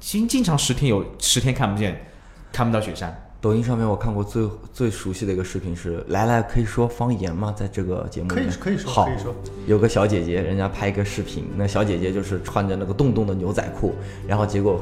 [0.00, 2.06] 经经常十天有十天看不见，
[2.50, 3.14] 看不到雪山。
[3.42, 7.52] 抖音上面我看过最最熟悉的一个视频是，来来可以说方言吗？
[7.58, 9.34] 在这个节目里面可以可以说好可以说，
[9.66, 13.96] 有个小姐姐，人家拍一个视频，那小姐姐就是穿着那个洞洞的牛仔裤，
[14.28, 14.80] 然后结果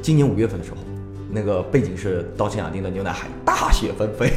[0.00, 0.76] 今年五月份的时候，
[1.28, 4.32] 那个背景是稻城亚丁的牛奶海，大雪纷飞。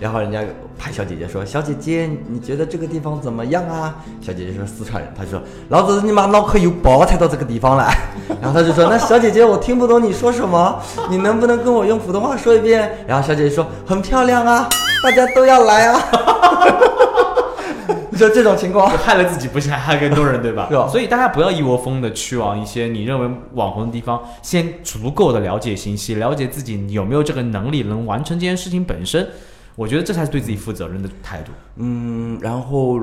[0.00, 0.40] 然后人家
[0.78, 7.94] 拍小姐姐说：“小姐姐，你觉得这个地方怎么样啊？”小姐姐说四川人，她说：“老子你妈脑壳有包才到这个地方来。
[8.40, 14.66] ”然后她就说：“那小姐姐，我听不懂你说什么，你能不能跟我用普通话说一遍？”然后小姐姐说：“很漂亮啊，
[15.04, 16.00] 大家都要来啊。”
[18.08, 20.66] 你说这种情况，害了自己，不是还害了更多人，对吧？
[20.70, 29.28] 是啊所以大家不要一窝蜂的去往一些你认为网红的地方，先足够的了解信息，了解自己有没有这个能力能完成这件事情本身。
[29.80, 31.52] 我觉得这才是对自己负责任的态度。
[31.76, 33.00] 嗯，然后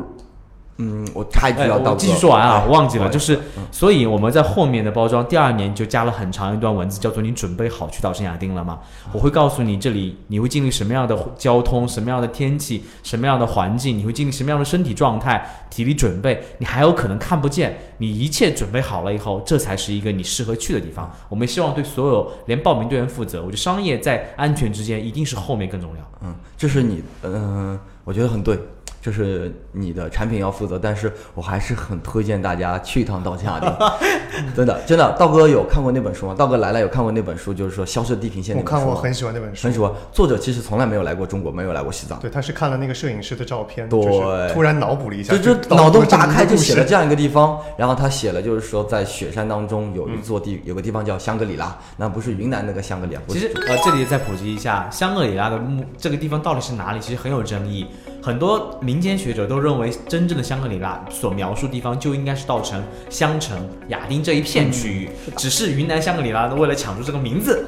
[0.78, 3.40] 嗯，我插一句哎，啊，我继续说完啊，哎我忘记了，就是，
[3.72, 8.80] 所以我们在后面的包装第二年就加了很长一段文字，叫做“你准备好去稻城亚丁了吗？”
[9.12, 17.78] 我会告诉你这里你会经历什么样的交通、什么样的天气、什么样的环境，你会经历什么样的身体状态、体力准备，你还有可能看不见。
[18.00, 21.12] 你一切准备好了以后，这才是一个你适合去的地方。
[21.28, 23.40] 我们希望对所有连报名队员负责。
[23.40, 26.12] 我觉得商业在安全之间一定是后面更重要。
[26.22, 28.60] 嗯，这是你，嗯、我觉得很对，
[29.08, 33.94] 这是你的产品要负责，但是我还是很推荐大家去一趟道家的，
[34.54, 36.36] 真的真的，道哥有看过那本书吗？
[36.38, 39.72] 道哥来了有看过那本书，就是说《消失的地平线》那我本书吗看过，很喜欢那本书很。
[39.72, 39.90] 喜欢。
[40.12, 57.86] 作者其实从来没有来过中国，没有来过西藏，对，他是看了那个摄影师的照片，对就是突然脑补了一下，就就脑洞大开就写了这样一个地方，然后他写了就是说在雪山当中有一座地，有个地方叫香格里拉，那不是云南那个香格里拉，其实呃，这里再普及一下，香格里拉的目这个地方到底是哪里，其实很有争议。
[58.28, 67.66] 很多民间学者都认为，真正的香格里拉所描述地方就应该是稻城、香城、亚丁这一片区域，只是云南香格里拉为了抢住这个名字，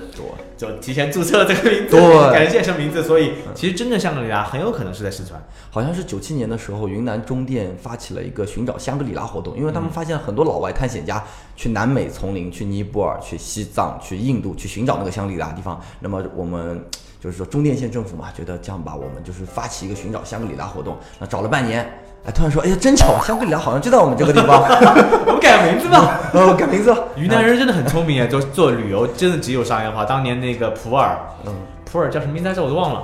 [0.58, 3.02] 就提前注册了这个名字，对改成现成名字。
[3.02, 5.41] 所以其实真正香格里拉很有可能是在四川。
[5.69, 11.24] 好像是九七年的时候，云南中电发起了一个寻找香格里拉活动，因为他们发现很多老外探险家
[11.56, 15.80] 去南美丛林、去尼泊尔、去西藏、去印度去寻找那个香格里拉地方。
[16.02, 16.84] 那么我们
[17.19, 20.97] 就是说中甸县政府嘛，觉得这样吧，我们就是发起一个寻找香格里拉活动。
[21.19, 21.82] 那找了半年，
[22.25, 24.62] 哎，突然说，哎呀，真巧，香格里拉好像就在我们这个地方，
[25.27, 26.19] 我们改名字吧。
[26.34, 27.08] 哦，改名字了。
[27.17, 30.05] 云南人真的很聪明啊，就做旅游真的只有商业化。
[30.05, 31.53] 当年那个普洱，嗯，
[31.91, 32.63] 普洱叫什么名字来着？
[32.63, 33.03] 我都忘了，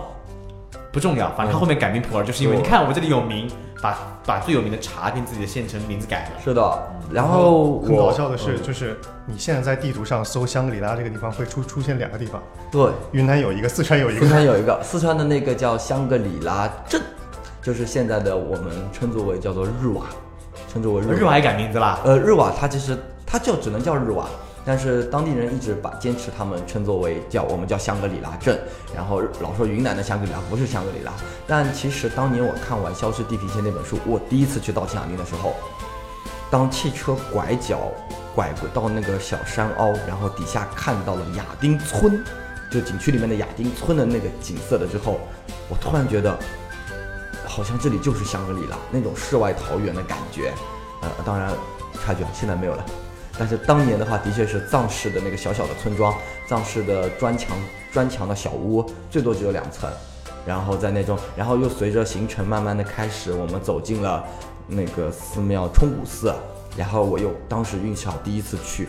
[0.95, 6.41] 不重要，反正他后面改名普洱，就是因为你看我这里有名，把把最有名的茶跟自己的县城名字改了。
[6.41, 14.21] 是的，然后很搞笑的是，嗯就是你现在在地图上搜香格里拉这个地方，会出出现两个地方，对，云南有一个，四川有一个。
[14.21, 14.29] 四个。
[14.29, 17.01] 川有一个，四川的那个叫香格里拉镇，
[17.61, 20.05] 就是现在的我们称作为叫做日瓦，
[20.71, 21.13] 称作为日瓦。
[21.13, 24.27] 日瓦也改名字啦，呃，日瓦它其实它就只能叫日瓦，
[24.65, 28.59] 但是当地人一直把坚持他们称作为叫我们叫香格里拉镇，
[28.95, 31.13] 然后老说云南的香格里拉不是香格里拉，
[31.45, 35.53] 但其实当年我看完《消失地平线》那本书，我第一次去稻城亚丁的时候，
[36.49, 37.91] 当汽车拐角
[38.33, 42.23] 拐过到那个小山凹，然后底下看到了亚丁村，
[42.71, 45.19] 就景区里面的亚丁村的那个景色的之后，
[45.69, 46.37] 我突然觉得。
[47.47, 50.51] 好像这里就是香格里拉那种世外桃源的感觉，
[51.01, 51.53] 呃，当然
[52.03, 52.85] 差距，现在没有了。
[53.37, 56.13] 但是当年的话，的确是藏式的那个小小的村庄，
[56.47, 57.57] 藏式的砖墙
[57.91, 59.89] 砖墙的小屋，最多只有两层。
[60.45, 64.23] 然后在那种，然后又随着行程慢慢的开始，我们走进了
[64.67, 66.31] 那个寺庙冲古寺，
[66.77, 68.87] 然后我又当时运气好，第一次去，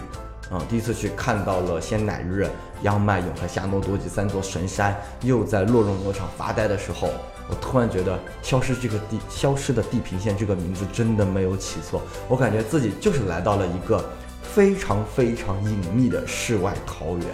[0.51, 2.47] 嗯，第一次去看到了仙乃日、
[2.83, 7.09] 央麦勇和夏诺多吉三座神山，又在洛绒农场发呆的时候，
[7.49, 14.05] 我突然觉得“消失这个地消失的地平线”这个名字真的没有起错，我感觉自己就是来到了一个
[14.57, 17.27] 非常非常隐秘的世外桃源。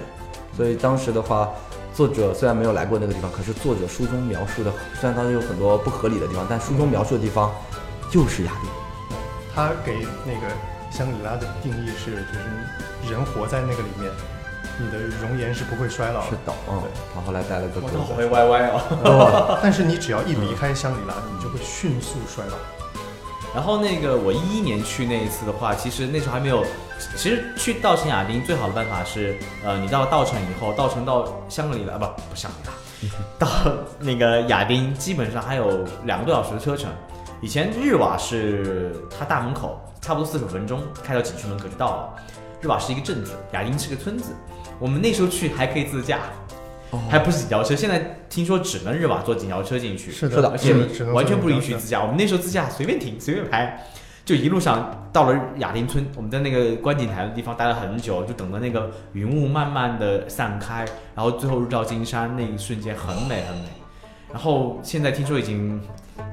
[0.57, 1.49] 所以当时的话，
[1.95, 7.53] 作者虽然没有来过那个地方，可是作者书中描述的，虽然当时有很多不合理的地方，但书中描述的地方
[8.11, 8.75] 就是雅典。
[9.55, 10.53] 他给那个
[10.91, 14.11] 香格里拉的定义是，就是人活在那个里面，
[14.81, 16.31] 你的容颜是不会衰老的。
[16.31, 18.13] 是的，嗯对，他后来带了个狗我头好子。
[18.15, 18.67] 会歪歪
[19.05, 19.61] 哦。
[19.63, 22.57] 但是你只要一离开香格里拉，你就会迅速衰老。
[23.55, 26.67] 然后那个我一一年去那一次的话，其实那时候还没有。
[27.17, 32.71] 其实去稻城亚丁最好的办法是，呃，你到稻城以后，稻城到香格里拉不不香格
[33.03, 33.49] 里拉， 到
[33.99, 36.91] 那个亚丁基本上还有两个多小时的车程。
[37.41, 42.15] 以前日瓦是它大门口，差不多四十五分钟开到景区门口就到了。
[42.61, 44.33] 日瓦是一个镇子，亚丁是个村子。
[44.79, 46.21] 我们那时候去还可以自驾，
[47.11, 47.75] 还不是景交车。
[47.75, 50.73] 现在听说只能日瓦坐景交车进去，是是的而且
[51.13, 52.01] 完全不允许自驾。
[52.01, 53.85] 我们那时候自驾随便停随便拍，
[54.25, 63.65] 就一路上到了亚丁村，我们在那个观景台的地方待了很久，就等着那个云雾慢慢的散开，然后最后日照金山那一瞬间很美很美。
[64.33, 65.79] 然后现在听说已经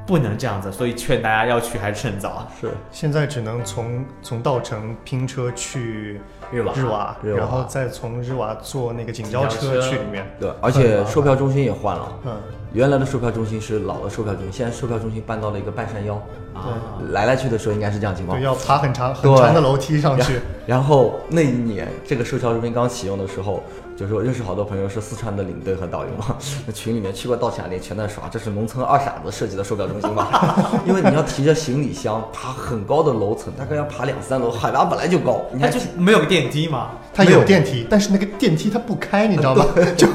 [0.08, 2.48] 不能这样子，所以劝大家要去还是趁早。
[2.62, 10.26] 是现在只能从从稻城拼车去日瓦日瓦，然后再从日瓦坐那个景交车景交车去里面。
[10.40, 12.20] 对，而且售票中心也换了。
[12.26, 12.38] 嗯，
[12.74, 16.22] 原来的售票中心是老的售票中心，现在售票中心搬到了一个半山腰。
[16.54, 16.76] 啊，
[17.12, 18.44] 来来去的时候应该是这样情况对，。
[18.44, 20.40] 要爬很长很长的楼梯上去。
[20.66, 23.64] 然后那一年这个售票中心刚启用的时候，
[23.96, 26.36] 就是我认识好多朋友是四川的领队和导游嘛，
[26.68, 30.72] 那群里面去过稻城亚丁全在耍，这是农村二傻子设计的售票中心吧？
[30.86, 36.90] 因为你要提着行李箱爬很高的楼层，大概要爬两三楼，海拔本来就高，你它还就没有个电梯吗？
[37.14, 39.66] 它有电梯，但是那个电梯它不开，你知道吗？
[39.96, 40.08] 就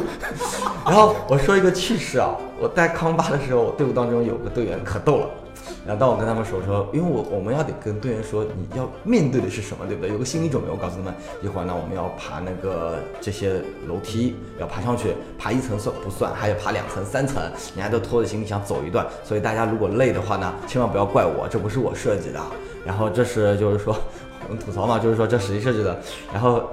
[0.86, 5.30] 然后我说一个趣事啊，我带康巴的时候，队伍当中有个队员可逗了，
[5.86, 10.12] 然后当我跟他们说说，因为我我们要得跟队员说你要面对的是什么，对不对？
[10.12, 10.68] 有个心理准备。
[10.70, 16.34] 我告诉他们，一会儿呢我们要爬那个这些楼梯，要爬上去，爬一层算不算？
[16.34, 17.42] 还有爬两层、三层，
[17.74, 19.06] 你还得拖着行李箱走一段。
[19.24, 22.38] 所以大家如果累的话呢，千万不要怪我，这不是我设计的。
[22.84, 23.96] 然后这是就是说，
[24.46, 25.98] 我们吐槽嘛，就是说这实际设计的。
[26.30, 26.64] 然后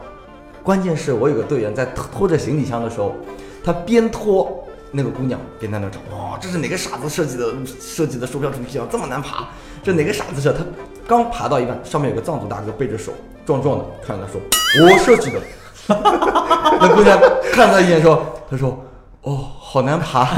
[0.61, 3.15] 关键是我有个队员在拖着行李箱的时候，
[3.63, 4.67] 他边拖。
[4.93, 7.45] 那个姑娘边在那找，哇，这是哪个傻子设计的
[7.79, 9.47] 设计的售票主题箱这么难爬？
[9.81, 10.51] 这哪个傻子设？
[10.51, 10.65] 他
[11.07, 13.13] 刚爬到一半，上面有个藏族大哥背着手，
[13.45, 14.41] 壮壮的，看着他说
[14.83, 15.39] ：“我设计的。
[15.87, 17.17] ”那姑娘
[17.53, 18.21] 看他一眼说
[18.51, 18.77] ：“他说，
[19.21, 20.25] 哦，好难爬。”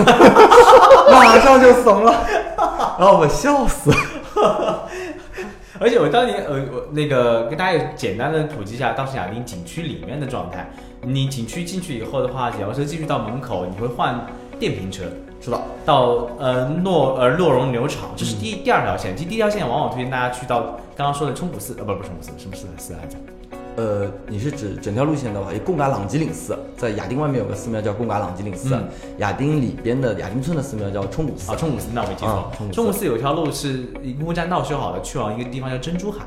[1.12, 2.24] 马上就怂了，
[3.00, 4.88] 然后我笑死了。
[5.82, 10.70] 而且我当年呃，我那个跟大家简单的普及一下当时亚丁景区里面的状态。
[11.06, 14.26] 你景区进去以后的话，假如说继续到门口，你会换。
[14.60, 15.04] 电瓶车
[15.42, 19.14] 是的，到呃诺呃洛绒牛场，这是第第二条线。
[19.18, 20.62] 其实第一条线往往推荐大家去到
[20.96, 23.18] 刚刚说的冲古寺，呃不不是冲古寺，什么寺寺来着？
[23.76, 28.78] 呃，你是指整条路线的话，有贡嘎朗吉岭寺，在亚丁外面有个寺庙叫贡嘎朗吉岭寺，
[29.18, 31.52] 亚丁里边的亚丁村的寺庙叫冲古寺。
[31.52, 32.50] 啊，冲古寺，那我没记错。
[32.72, 36.26] 冲古寺有一条路是木栈道修好的，去往一个地方叫珍珠海。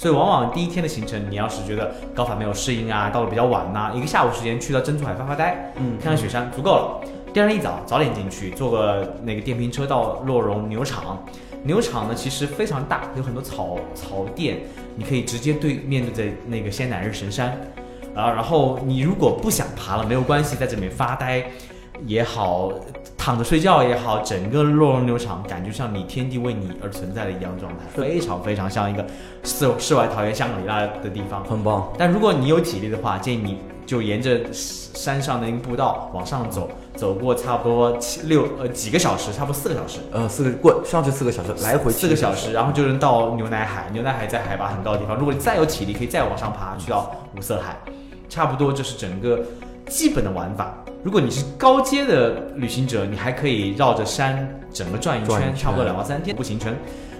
[0.00, 7.06] 所以往往第一天的行程，你要是觉得高反没有适应啊，到了比较晚呐，一个下午时间去到珍珠海发发呆，嗯，看看雪山足够了。
[7.34, 11.22] 第二天一早早点进去，坐个那个电瓶车到洛绒牛场。
[11.64, 14.60] 牛场呢其实非常大，有很多草草甸，
[14.96, 17.48] 你可以直接对面对着那个仙乃日神山。
[18.14, 21.44] 啊，然后你如果不想爬了，没有关系，在这里面发呆
[22.06, 22.72] 也好，
[23.20, 29.04] 躺着睡觉也好，整个洛绒牛场感觉像你天地为你而存在的一样状态，非常非常像一个
[29.44, 31.92] 世世外桃源香格里拉的地方，很棒。
[31.98, 36.70] 但如果你有体力的话，建议你就沿着山上的一个步道往上走。
[36.96, 43.88] 走过差不多七六呃几个小时，差不多四个小时，呃四个过上去四个小时，来回四个小时，然后就能到牛奶海。
[43.92, 47.78] 牛奶海在海拔很高的地方，如果你再有体力，可以再往上爬，去到五色海，
[48.28, 49.40] 差不多就是整个
[49.90, 50.78] 基本的玩法。
[51.02, 56.72] 如果你是高阶的旅行者，你还可以绕着山整个转一圈，差不多两到三天步行程。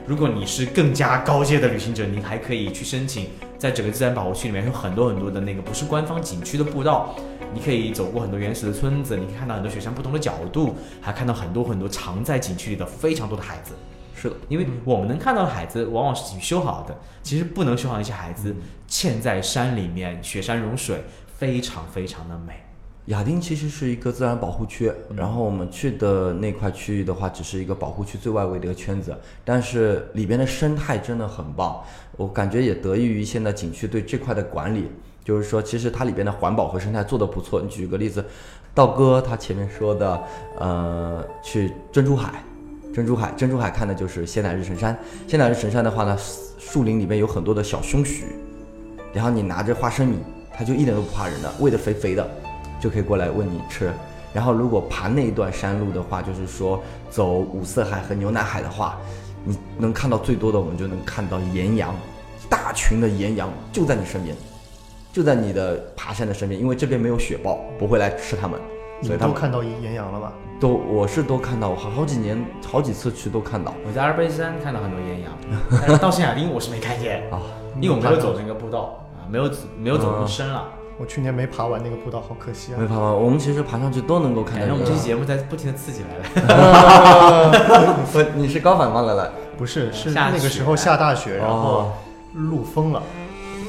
[0.07, 3.27] 如果你是更加高阶的旅行者，你还可以去申请，
[3.59, 7.15] 在整个自然保护区里面有很多很多的那个不是官方景区的步道。
[7.53, 13.75] 你可以走过很多原始的村子，你可以看到很多雪山不同的角度，还看到很多很多藏在景区里的非常多的孩子。
[14.15, 18.55] 是的，因为我们能看到的海子往往是景区修好的，其实不能修好那些海子
[18.89, 21.03] 嵌在山里面，雪山融水，
[21.41, 22.53] 非常非常的美。
[23.07, 31.83] 亚丁其实是一个自然保护区，然后我们去的那块区域的话，只是一个保护区最外围的一个圈子，但是里边的生态真的很棒，
[32.19, 34.91] 我感觉也得益于现在景区对这块的管理。
[35.25, 37.63] 就是说，其实它里边的环保和生态做得不错。
[37.63, 38.23] 你举个例子，
[38.75, 40.23] 道哥他前面说的，
[40.59, 42.43] 呃，去珍珠海，
[42.93, 44.99] 珍珠海，珍珠海看的就是仙乃日神山。
[45.27, 46.19] 仙乃日神山的话呢，
[46.59, 48.25] 树林里面有很多的小松鼠，
[49.15, 50.19] 然后你拿着花生米，
[50.53, 52.29] 它就一点都不怕人的，喂得肥肥的，
[52.81, 53.91] 就可以过来问你吃。
[54.33, 58.99] 然后如果爬那一段山路的话，就是说走五色海和牛奶海的话，
[59.45, 61.95] 你能看到最多的，我们就能看到岩羊，
[62.49, 64.37] 大群的岩羊就在你身边。
[65.13, 68.61] 就在你的爬山的身边，因为这边没有雪豹，不会来吃它们。
[69.03, 70.33] 所以都看到岩羊了吧？
[70.61, 73.75] 都，我是都看到，我好好几年，好几次去都看到。
[73.85, 75.33] 我在阿尔卑斯山看到很多岩羊，
[75.83, 77.43] 但是到圣亚丁我是没看见啊，
[77.81, 80.65] 因为我没有走那个步道啊，没有没有走那么深了。
[80.99, 82.77] 我去年没爬完那个步道，好可惜啊。
[82.79, 84.67] 没爬完，我们其实爬上去都能够看到。
[84.67, 84.73] 感觉。
[84.75, 88.05] 我们这期节目在不停的刺激来了。
[88.13, 89.03] 不，你是高反吗？
[89.03, 91.93] 来来，不是，是那个时候下大雪，然后
[92.35, 93.03] 路封了。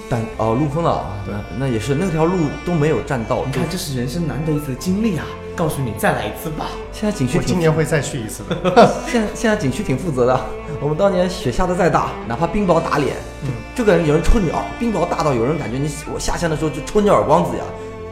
[0.09, 3.43] 但哦，路封了，对，那也是那条路都没有栈道。
[3.45, 5.23] 你看，这是人生难得一次的经历啊！
[5.61, 6.65] 告诉你，再来一次吧。
[6.91, 8.91] 现在景区，我今年会再去一次的。
[9.05, 10.41] 现现在景区挺负责的。
[10.81, 17.63] 我们当年雪下的再大，哪怕冰雹打脸，嗯，就感觉有人抽你耳，冰雹大到有人感觉你我下山的时候就抽你耳光子呀，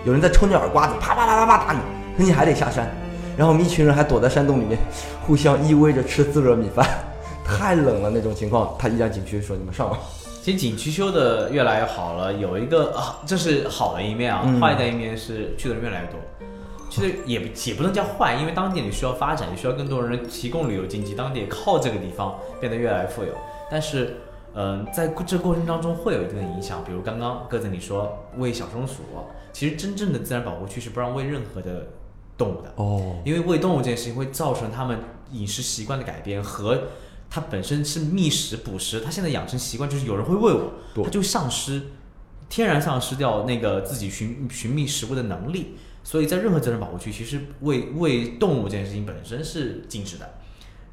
[0.05, 1.79] 有人在抽你耳刮子，啪啪啪啪啪打你，
[2.23, 2.87] 你还得下山。
[3.35, 4.77] 然后我们一群人还躲在山洞里面，
[5.25, 6.87] 互相依偎着吃自热米饭，
[7.43, 9.97] 太冷了那种情况，他依然景区说你们上吧。
[10.43, 16.19] 其实景区修的越来越好了，有一个啊，这是好的一面啊，坏的一面是去的人越来越多。
[16.99, 23.29] 其实也也不能叫坏，因为当地你需要发展，也需要更多人提供旅游经济，当地也靠这个地方变得越来越富有。
[23.71, 24.17] 但是，
[24.53, 29.03] 嗯，在这过程当中会有一定的影响，比如刚刚鸽子你说喂小松鼠，
[29.53, 31.87] 其实真正的自然保护区是不让喂任何的
[32.37, 34.99] 动物的哦，因为喂动物这件事情会造成它们
[35.31, 36.83] 饮食习惯的改变和。
[37.31, 41.79] 它本身是觅食捕食，它现在养成习惯就是有人会喂我，它就丧失
[42.49, 45.77] 天然丧失掉那个自己寻寻觅食物的能力。
[46.03, 50.29] 所以在任何自然保护区，其实喂喂动物这件事情本身是禁止的。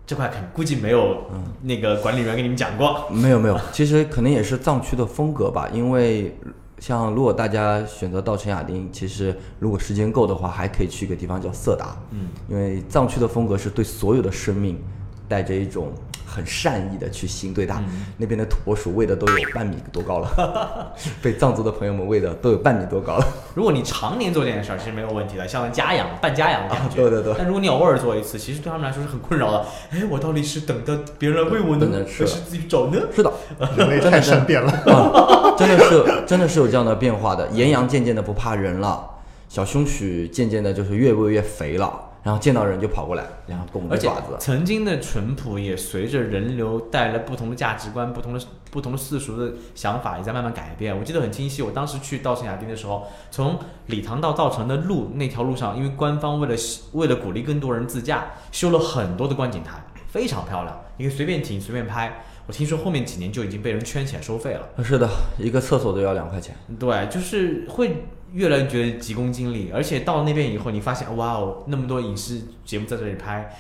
[0.07, 1.25] 这块肯估计没有
[1.63, 3.09] 那个管理员跟你们讲过。
[3.11, 6.39] 没有没有， 其实可能也是藏区的风格吧，因为
[6.79, 14.79] 像如果大家选择稻城亚丁，其实如果时间够的话，还可以去一个地方叫色达，嗯，因为藏区的风格是对所有的生命
[15.27, 15.93] 带着一种
[16.37, 17.83] 很善意的去心对待，
[18.19, 23.27] 那边的土拨鼠喂的都有半米多高了， 被藏族的朋友们喂的都有半米多高了。
[23.57, 26.97] 如果你常年做这件事儿，其实没有问题的，像家养、半家养的感觉。
[26.97, 29.65] 对对对但如果你偶尔做一次，其实对他们来说是很困扰的。
[29.93, 33.01] 哎，我到底是等着别人来喂我呢还是自己找呢？
[33.15, 33.33] 是的，
[33.79, 34.71] 人类太善变了。
[34.71, 37.49] 啊，真的是真的是有这样的变化的。
[37.49, 39.09] 岩羊渐渐的不怕人了，
[39.49, 41.93] 小胸许渐渐的就是越喂越肥了，
[42.27, 44.37] 然后见到人就跑过来，然后拱而且着爪子。
[44.41, 50.99] 曾经的淳朴也随着人流带来不同的价值观、不同的不同的世俗的想法，也在慢慢改变。
[50.99, 53.57] 我记得很清晰，我当时去稻城亚丁的时候，从
[53.87, 56.55] 礼堂到稻城的路那条路上，因为官方为了
[56.95, 62.25] 为了鼓励更多人自驾，修了很多的观景台，非常漂亮，你可以随便停随便拍。
[62.49, 64.69] 我听说后面几年就已经被人圈起来收费了。
[64.83, 65.09] 是的，
[65.39, 66.57] 一个厕所都要两块钱。
[66.79, 68.05] 对，就是会
[68.37, 73.51] 越来越觉得急功近利，而且到了那边以后，你发现哇哦，那么多影视节目在这里拍，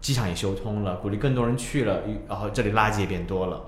[0.00, 3.62] 机场也修通了，鼓励更多人去了，然后这里垃圾也变多了，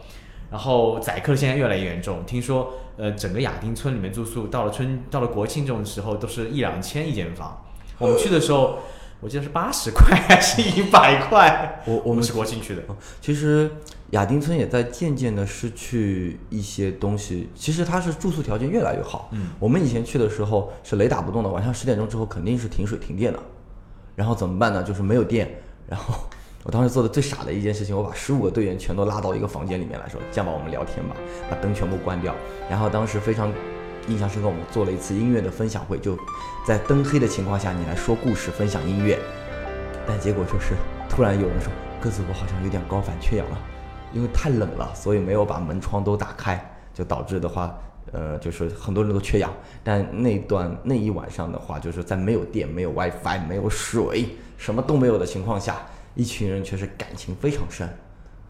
[0.51, 7.62] 然后宰客现在越来越严重，听说呃整个亚丁村里面住宿到了春到了国庆这种时候都是一两千一间房，
[7.99, 8.79] 我们去的时候
[9.25, 12.83] 我记得是八十块 还是一百块，我我们是国庆去的，
[13.22, 13.70] 其实
[14.11, 17.49] 亚丁村也在渐渐的失去一些东西。
[17.55, 19.31] 其实它是住宿条件越来越好。
[19.33, 23.39] 嗯，我们以前去的时候是雷打不动的，晚上十点钟之后肯定是停水停电的。
[24.14, 24.83] 然后怎么办呢？
[24.83, 25.49] 就是没有电。
[25.89, 26.14] 然后
[26.62, 31.16] 我当时做的最傻的一件事情，我把十五个队员全都拉到一个房间里面来说，这样吧，我们聊天吧，
[31.51, 32.35] 把灯全部关掉。
[32.68, 33.51] 然后当时非常
[34.09, 36.19] 印象深刻，我们做了一次音乐的分享会，就
[36.67, 39.19] 在灯黑的情况下，你来说故事，分享音乐。
[40.07, 40.75] 但结果就是
[41.09, 43.59] 突然有人说，鸽子我好像有点高反缺氧了，
[44.13, 47.75] 因为太冷了，所以没有把门窗都打开，就导致的话，
[48.13, 49.51] 呃，就是很多人都缺氧。
[49.83, 55.79] 但那段那一晚上的话，就是在没有电、没有 WiFi、没有水、什么都没有的情况下，
[56.15, 57.89] 一群人却是感情非常深，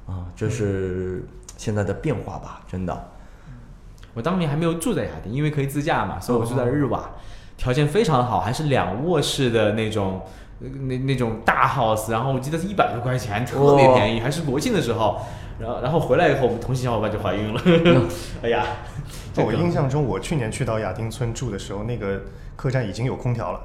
[0.06, 1.24] 啊，这是
[1.56, 3.10] 现在的变化吧，真的。
[4.14, 7.10] 我当年还没有住在亚丁，因为可以自驾嘛，所以我住在日瓦，
[7.56, 10.22] 条件非常好，还是两卧室的那种，
[10.60, 15.20] 呃那那种大 house，然后我记得是一百多块钱，特别便宜，还是国庆的时候。
[15.56, 17.60] 然后然后回来以后，我们同行小伙伴就怀孕了。
[18.42, 18.66] 哎呀，
[19.32, 22.22] 这个我印象中，我去年去到亚丁村住的时候，那个
[22.56, 23.60] 客栈已经有空调了，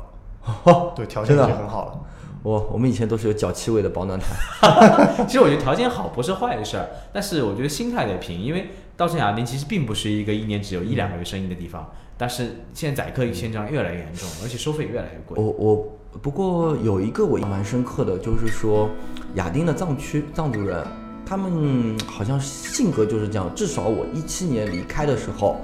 [0.66, 2.00] 哦，对，条件已经很好了。
[2.44, 5.26] 我我们以前都是有脚气味的保暖毯。
[5.26, 8.70] 其实我觉得条件好不是坏事儿，但是我觉得心态得平，因为
[9.00, 15.42] 稻城亚丁其实并不是一个一年只有一两个月生意的地方，但是现在宰客现象越来越严重，而且收费越来越贵。
[15.42, 18.90] 我我不过有一个我印象蛮深刻的，就是说
[19.36, 20.86] 亚丁的藏区藏族人，
[21.26, 23.50] 他们好像性格就是这样。
[23.56, 25.56] 至少我一七年离开的时候，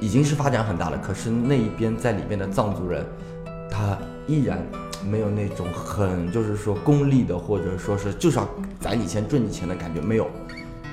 [0.00, 3.06] 已经是发展很大了，可是那一边在里面的藏族人，
[3.70, 3.96] 他
[4.26, 4.60] 依然
[5.08, 8.48] 没有那种很就是说功利的，或者说是就是要
[8.80, 10.28] 宰你钱赚你钱的感觉，没有。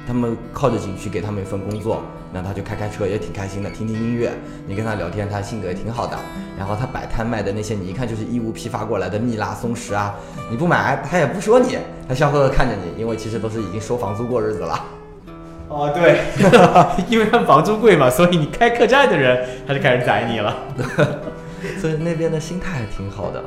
[0.07, 2.01] 他们靠着景区给他们一份工作，
[2.31, 4.31] 那他就开开车也挺开心的，听听音乐。
[4.67, 6.17] 你跟他聊天，他性格也挺好的。
[6.57, 10.15] 然后他摆摊卖的那些，你一看就是义乌批发过来的蜜蜡、松石啊，
[10.49, 11.77] 你不买他也不说你，
[12.07, 14.85] 他笑呵呵看着你，因为其实都是已经收房租过日子了。
[15.67, 16.21] 哦，对，
[17.09, 20.55] 因为他们房租贵嘛，所以你开客栈的人他就开始宰你了。
[21.81, 23.43] 所以那边的心态还挺好的，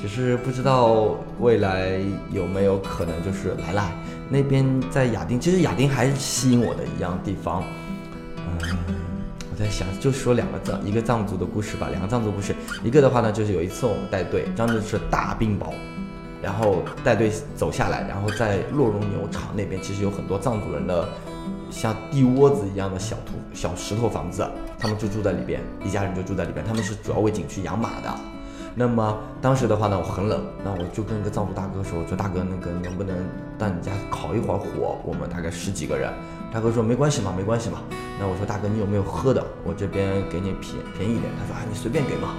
[0.00, 1.98] 只是不知道未来
[2.30, 3.90] 有没有可能就是来来
[4.32, 7.62] 那边在亚丁，其实亚丁还是吸引我的一样地方。
[8.38, 8.96] 嗯，
[9.50, 15.66] 我在想，就说两个藏一个藏族的故事吧，两个藏族故事，一个的话呢，就是有一次我们带队，当时是大冰雹。
[16.42, 21.08] 然后带队走下来，然后在洛绒牛场那边，其实有很多藏族人的
[21.70, 24.44] 像地窝子一样的小土小石头房子，
[24.76, 26.64] 他们就住在里边，一家人就住在里边。
[26.64, 28.31] 他们是主要为景区养马的。
[28.74, 33.14] 那么当时的话呢，我很冷，那我就跟一个藏族大哥说，我说大哥，那个能不能
[33.58, 34.96] 到你家烤一会儿火？
[35.04, 36.10] 我们大概十几个人。
[36.52, 37.78] 大哥说没关系嘛，没关系嘛。
[38.18, 39.44] 那我说大哥，你有没有喝的？
[39.64, 41.30] 我这边给你便便宜一点。
[41.38, 42.34] 他说啊，你随便给嘛。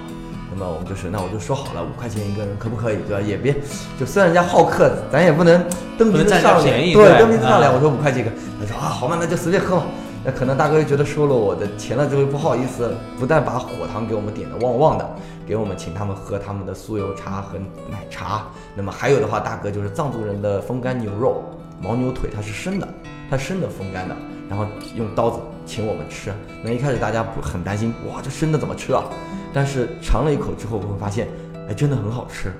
[0.50, 2.96] 那么我们就是，那我就说好了，五块钱一个人，可不可以？
[3.08, 3.20] 对吧？
[3.20, 3.54] 也别，
[3.98, 5.64] 就虽然人家好客，咱也不能
[5.96, 7.70] 蹬鼻子上脸，对，蹬鼻子上脸。
[7.70, 8.30] 啊我说五块钱一个，
[8.60, 9.84] 他说啊，好嘛，那就随便喝嘛。
[10.24, 15.16] 那可能大哥又觉得收了我的钱了之后不好意思，不但把火塘给我们点的旺旺的，
[15.46, 17.58] 给我们请他们喝他们的酥油茶和
[17.90, 18.46] 奶茶。
[18.74, 21.44] 那么还有的话，大哥就是藏族人的风干牛肉、
[21.82, 22.88] 牦牛腿，它是生的，
[23.28, 24.16] 它生的风干的，
[24.48, 24.64] 然后
[24.96, 26.32] 用刀子请我们吃。
[26.62, 29.04] 那一开始大家不很担心，哇，这生的怎么吃啊？
[29.52, 31.28] 但是尝了一口之后，我会发现，
[31.68, 32.50] 哎，真的很好吃。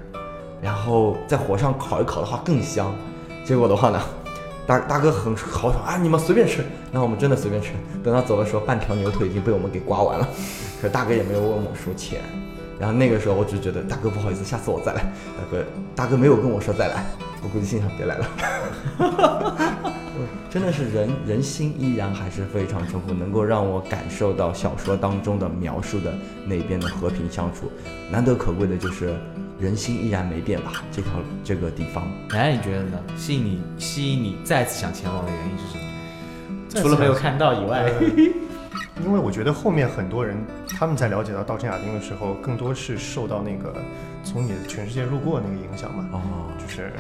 [0.61, 2.95] 然后在火上烤一烤的话更香。
[3.45, 4.01] 结果的话呢，
[4.67, 6.65] 大大哥很豪爽啊，你们随便吃。
[6.91, 7.73] 那我们真的随便吃。
[8.03, 10.29] 等他走的时候，半条牛腿已经被我们给刮完了，
[10.81, 12.21] 可大哥也没有问我收钱。
[12.79, 15.03] 然后那个时候我只觉得大哥不好意思，下次我再来。
[15.03, 17.05] 大哥大哥没有跟我说再来，
[17.43, 19.93] 我估计心想别来了。
[20.51, 26.15] 真的是人人心依然还是非常淳朴，能够让我感受到小说当中的描述的
[26.47, 27.71] 那边的和平相处。
[28.11, 29.15] 难得可贵的就是
[29.59, 30.83] 人心依然没变吧？
[30.91, 32.99] 这条这个地方，哎，你觉得呢？
[33.17, 36.83] 吸引你吸引你再次想前往的原因是什么？
[36.83, 38.07] 除了没有看到以外，呃
[39.05, 40.37] 因为我觉得后面很多人
[40.79, 43.75] 他们在了解到稻城亚丁的时候，更多是受到那个
[44.23, 46.21] 从你的全世界路过那个影响嘛，哦，
[46.59, 46.93] 就是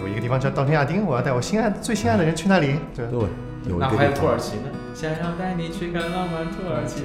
[0.00, 2.76] 有一个地方叫稻城亚丁，我要带我心爱最心爱的人去那里。
[2.96, 3.20] 对，对，
[3.68, 4.64] 有一那还有个地方，土耳其呢？
[4.94, 7.02] 想要带你去看浪漫土耳其。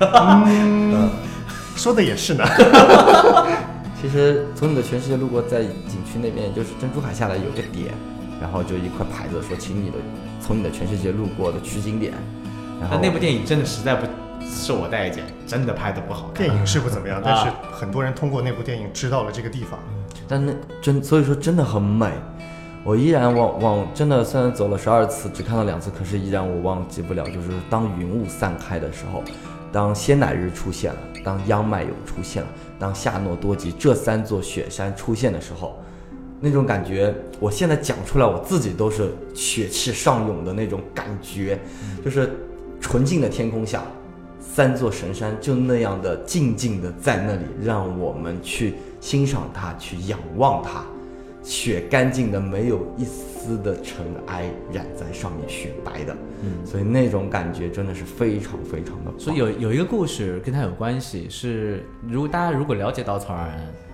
[0.00, 1.10] 嗯，
[1.76, 2.44] 说的也是呢。
[4.00, 7.92] 其实从你的全世界路过，在景区那边，就是珍珠海下来有个点，
[8.40, 9.96] 然后就一块牌子说，请你的
[10.40, 12.12] 从你的全世界路过的取景点。
[12.80, 14.06] 然后但那部电影真的实在不
[14.48, 16.46] 受我待见，真的拍的不好看。
[16.46, 19.78] 电影是不怎么样，啊 但是很多人通过那部电影知道了这个地方。
[20.26, 22.10] 但那真所以说真的很美，
[22.82, 29.22] 我依然往往真的虽然走了十二次，只看到两次，可是依然我忘记不了，就是当云雾散开的时候，
[29.72, 32.48] 当仙乃日出现了，当央麦有出现了，
[32.78, 35.78] 当夏诺多吉这三座雪山出现的时候，
[36.40, 41.58] 那种感觉，我现在讲出来，我自己都是血气上涌的那种感觉，
[42.04, 42.30] 就是
[42.80, 43.82] 纯净的天空下，
[44.40, 50.84] 三座神山就那样的静静的在那里，让我们去欣赏它，去仰望它，
[51.42, 59.10] 雪干净的没有一丝的尘埃染在上面，雪白的，嗯所以那种感觉真的是非常非常的。
[59.18, 63.46] 所以有有一个故事跟它有关系，是如果大家如果了解稻草人，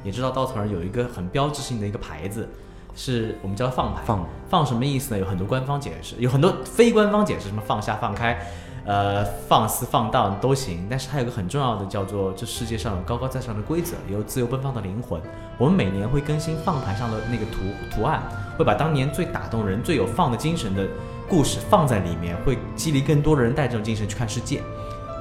[0.03, 2.49] 也知道稻草人有一个很标志性的一个牌子，
[2.94, 4.03] 是我们叫放牌。
[4.05, 5.20] 放放什么意思呢？
[5.20, 8.38] 有很多官方解释，有很多非官方解释，什么放下、放开，
[8.87, 10.87] 呃，放肆、放荡都行。
[10.89, 15.20] 但是它有个很重要的叫做，这世界上有高高在上的规则，也有自由奔放的灵魂。
[15.59, 17.59] 我们每年会更新放牌上的那个图
[17.91, 18.22] 图案，
[18.57, 20.87] 会把当年最打动人、最有放的精神的
[21.28, 24.62] 故事放在里面，会激励更多的人带这种精神去看世界。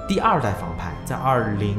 [0.08, 1.76] 第二代放牌在二零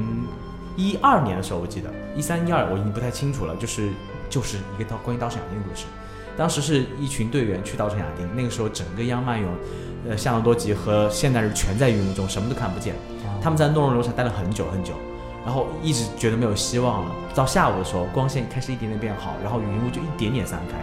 [0.76, 3.90] 一二年的时候，我记得一三一二我已经不太清楚了，就是
[4.28, 5.84] 就是一个到关于稻城亚丁的故事。
[6.36, 9.48] 当时是一群队员去稻城亚丁，那个时候整个央漫游，
[10.08, 12.94] 呃，夏诺多吉和现代日全在云雾中，什么都看不见。
[13.42, 14.94] 他们在诺龙流场待了很久很久，
[15.44, 17.10] 然后一直觉得没有希望了。
[17.34, 20.78] 到下午的时候，光线开始一点点变好，然后云雾就一点点散开。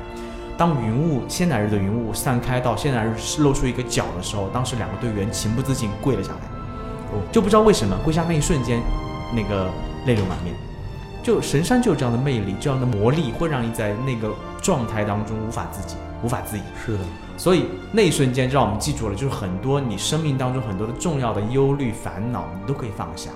[0.55, 6.37] 当云雾现代日的云雾散开到仙乃日露出一个角的时候，当时两个队员情不自禁跪了下来，
[7.11, 8.81] 哦就不知道为什么跪下那一瞬间，
[9.35, 9.67] 那个
[10.05, 10.53] 泪流满面。
[11.23, 16.61] 就神山就有这样的魅力，这样的魔力，会让你在那个状态当中无法自己，无法自已。
[16.85, 16.99] 是的，
[17.37, 23.29] 所以那一瞬间就让我们记住了，就是很多你生命当中很多的重要的忧虑、烦恼，你都可以放下，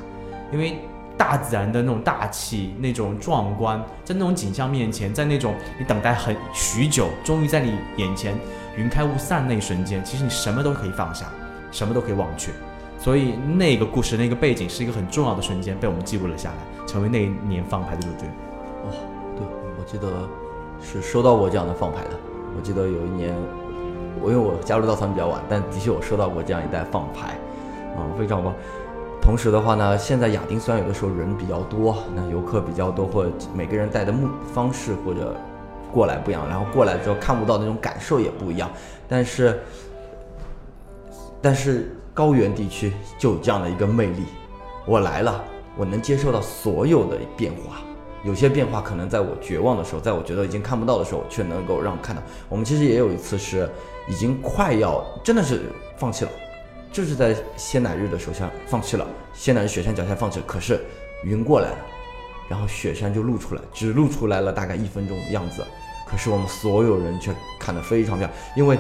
[0.51, 0.79] 因为
[1.17, 8.35] 大自然的那种大气、那种壮观，在那种景象面前，在那种你等待很许久，终于在你眼前
[8.77, 11.25] 云开雾散那一瞬间，其实你什么都可以放下，
[11.71, 12.51] 什么都可以忘却。
[12.99, 18.25] 所以那个故事、那个背景是一个很重要的瞬间，被我们记录了下来，成为那一年放牌的主角。
[18.85, 18.93] 哦，
[19.35, 19.45] 对，
[19.79, 20.27] 我记得
[20.81, 22.09] 是收到过这样的放牌的。
[22.57, 23.35] 我记得有一年，
[24.19, 27.37] 我因为我加入稻草人比较晚，但的确我收到过这样一袋放牌，
[27.95, 28.51] 啊、非常棒。
[29.21, 35.35] 同时的话呢，现在亚丁虽然有的时候人比较多，那游客比较多，或者每个人带的目方式或者
[35.93, 38.69] 过来不一样，然后过来之后看不到那种感受也不一样，
[39.07, 39.59] 但是
[41.41, 44.23] 但是高原地区就有这样的一个魅力，
[44.85, 45.43] 我来了，
[45.77, 47.77] 我能接受到所有的变化。
[48.23, 52.21] 有些变化可能在我绝望的时候，在我觉得已经看不到的时候，却能够让我看到。
[52.49, 53.69] 我们其实也有一次是
[54.07, 56.31] 已经快要真的是放弃了，
[56.91, 60.45] 就是在仙乃日的手下放弃了，仙乃日雪山脚下放弃了。
[60.45, 60.83] 可是
[61.23, 61.77] 云过来了，
[62.49, 65.63] 然后雪山就露出来，只露出来了大概一分钟的样子。
[66.05, 68.77] 可是我们所有人却看得非常漂亮，因为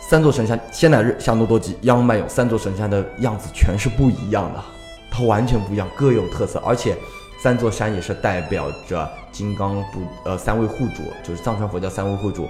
[0.00, 4.64] 三座神山仙乃日、夏诺多吉、央麦勇三座神山的样子全是不一样的，
[5.10, 6.96] 它完全不一样，各有特色，而且。
[7.40, 12.48] 三座山也是代表着金刚不呃三位护主，就是藏传佛教三位护主，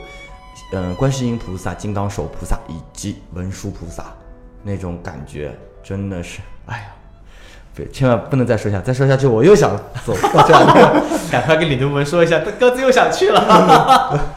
[0.72, 4.05] 嗯、观世音菩萨、金刚手菩萨以及文殊菩萨，
[4.62, 6.84] 那种感觉真的是，哎呀，
[7.74, 9.76] 别千万不能再说下，再说下去我又想
[10.07, 10.66] 走到这样。
[11.30, 14.34] 赶快跟李东文说一下，鸽子又想去了。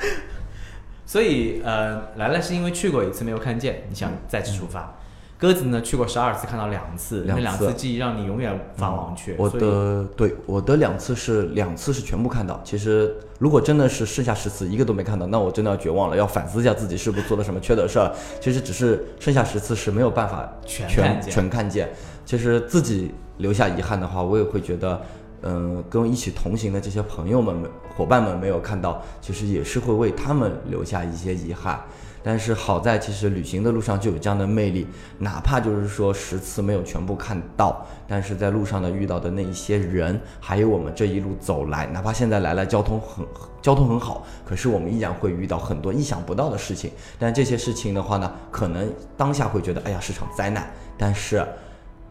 [1.06, 4.94] 所以呃，兰兰是因为去过一次没有看见，你想再次出发。
[5.42, 9.36] 鸽子呢去过十二次，看到两次，两那两次次记忆让你永远无法忘却。
[9.40, 12.62] 我的对我的两次是两次是全部看到。
[12.64, 18.14] 其实如果真的是剩下十次一个都没看到，那我真的要绝望了，要反思一下自己是不是做了什么缺德事儿。
[18.40, 21.90] 其实只是剩下十次是没有办法全全看全看见。
[22.24, 25.02] 其实自己留下遗憾的话，我也会觉得，
[25.42, 27.64] 嗯、跟我一起同行的这些朋友们、
[27.98, 31.82] 伙伴们没有看到，其实也是会为他们留下一些遗憾。
[32.24, 43.26] 但是好在，其实旅行的路上就有这样的魅力，哪怕就是说十次没有全部看到，但是在路上呢遇到的那一些人，还有我们这一路走来，哪怕现在来了交通很
[43.62, 46.92] 交通很好，可是我们依然会遇到很多意想不到的事情。
[47.18, 51.46] 但这些事情的话呢，可能当下会觉得，哎呀是场灾难，但是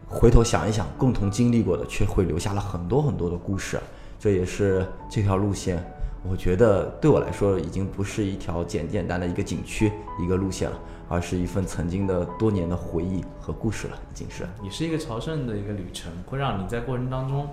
[0.09, 3.79] 回头想一想，共同经历过的，却会留下了很多很多的故事。
[4.19, 5.83] 这也是这条路线，
[6.23, 9.91] 我觉得对我来说已经不是一条简简单的一个景区、
[10.23, 14.47] 一个路线了，而是一份曾经的多年的回忆和故事了，已经是。
[14.63, 17.49] 也是一个朝圣的一个旅程，会让你在过程当中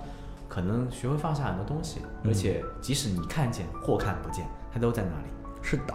[0.48, 5.28] 可能学会放下很多东西，而且即使你看见或看不见，它都在那里。
[5.62, 5.94] 是的，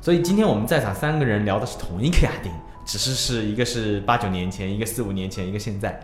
[0.00, 2.52] 所以今天我们在场三个人聊的是同一个亚丁，
[2.84, 5.98] 只是是一个是八九年前，一个四五年前，一个现在，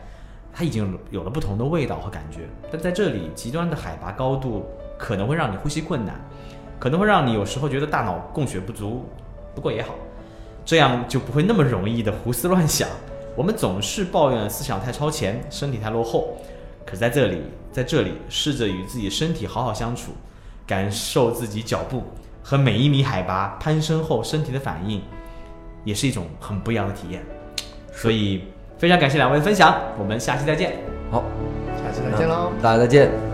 [0.52, 2.48] 它已经有了不同的味道和感觉。
[2.72, 4.66] 但在这里，极端的海拔高度
[5.04, 6.14] 可能会让你呼吸困难，
[6.78, 9.04] 可能会让你有时候觉得大脑供血不足。
[9.54, 9.94] 不过也好，
[10.64, 12.88] 这样就不会那么容易的胡思乱想。
[13.36, 16.38] 我们总是抱怨思想太超前，身体太落后。
[16.86, 20.12] 可在这里，在这里试着与自己身体好好相处，
[20.66, 22.04] 感受自己脚步
[22.42, 25.02] 和每一米海拔攀升后身体的反应，
[25.84, 27.22] 也是一种很不一样的体验。
[27.92, 28.44] 所以
[28.78, 30.78] 非常感谢两位的分享，我们下期再见。
[31.10, 31.22] 好，
[31.76, 32.50] 下期再见喽。
[32.62, 33.33] 大家再见。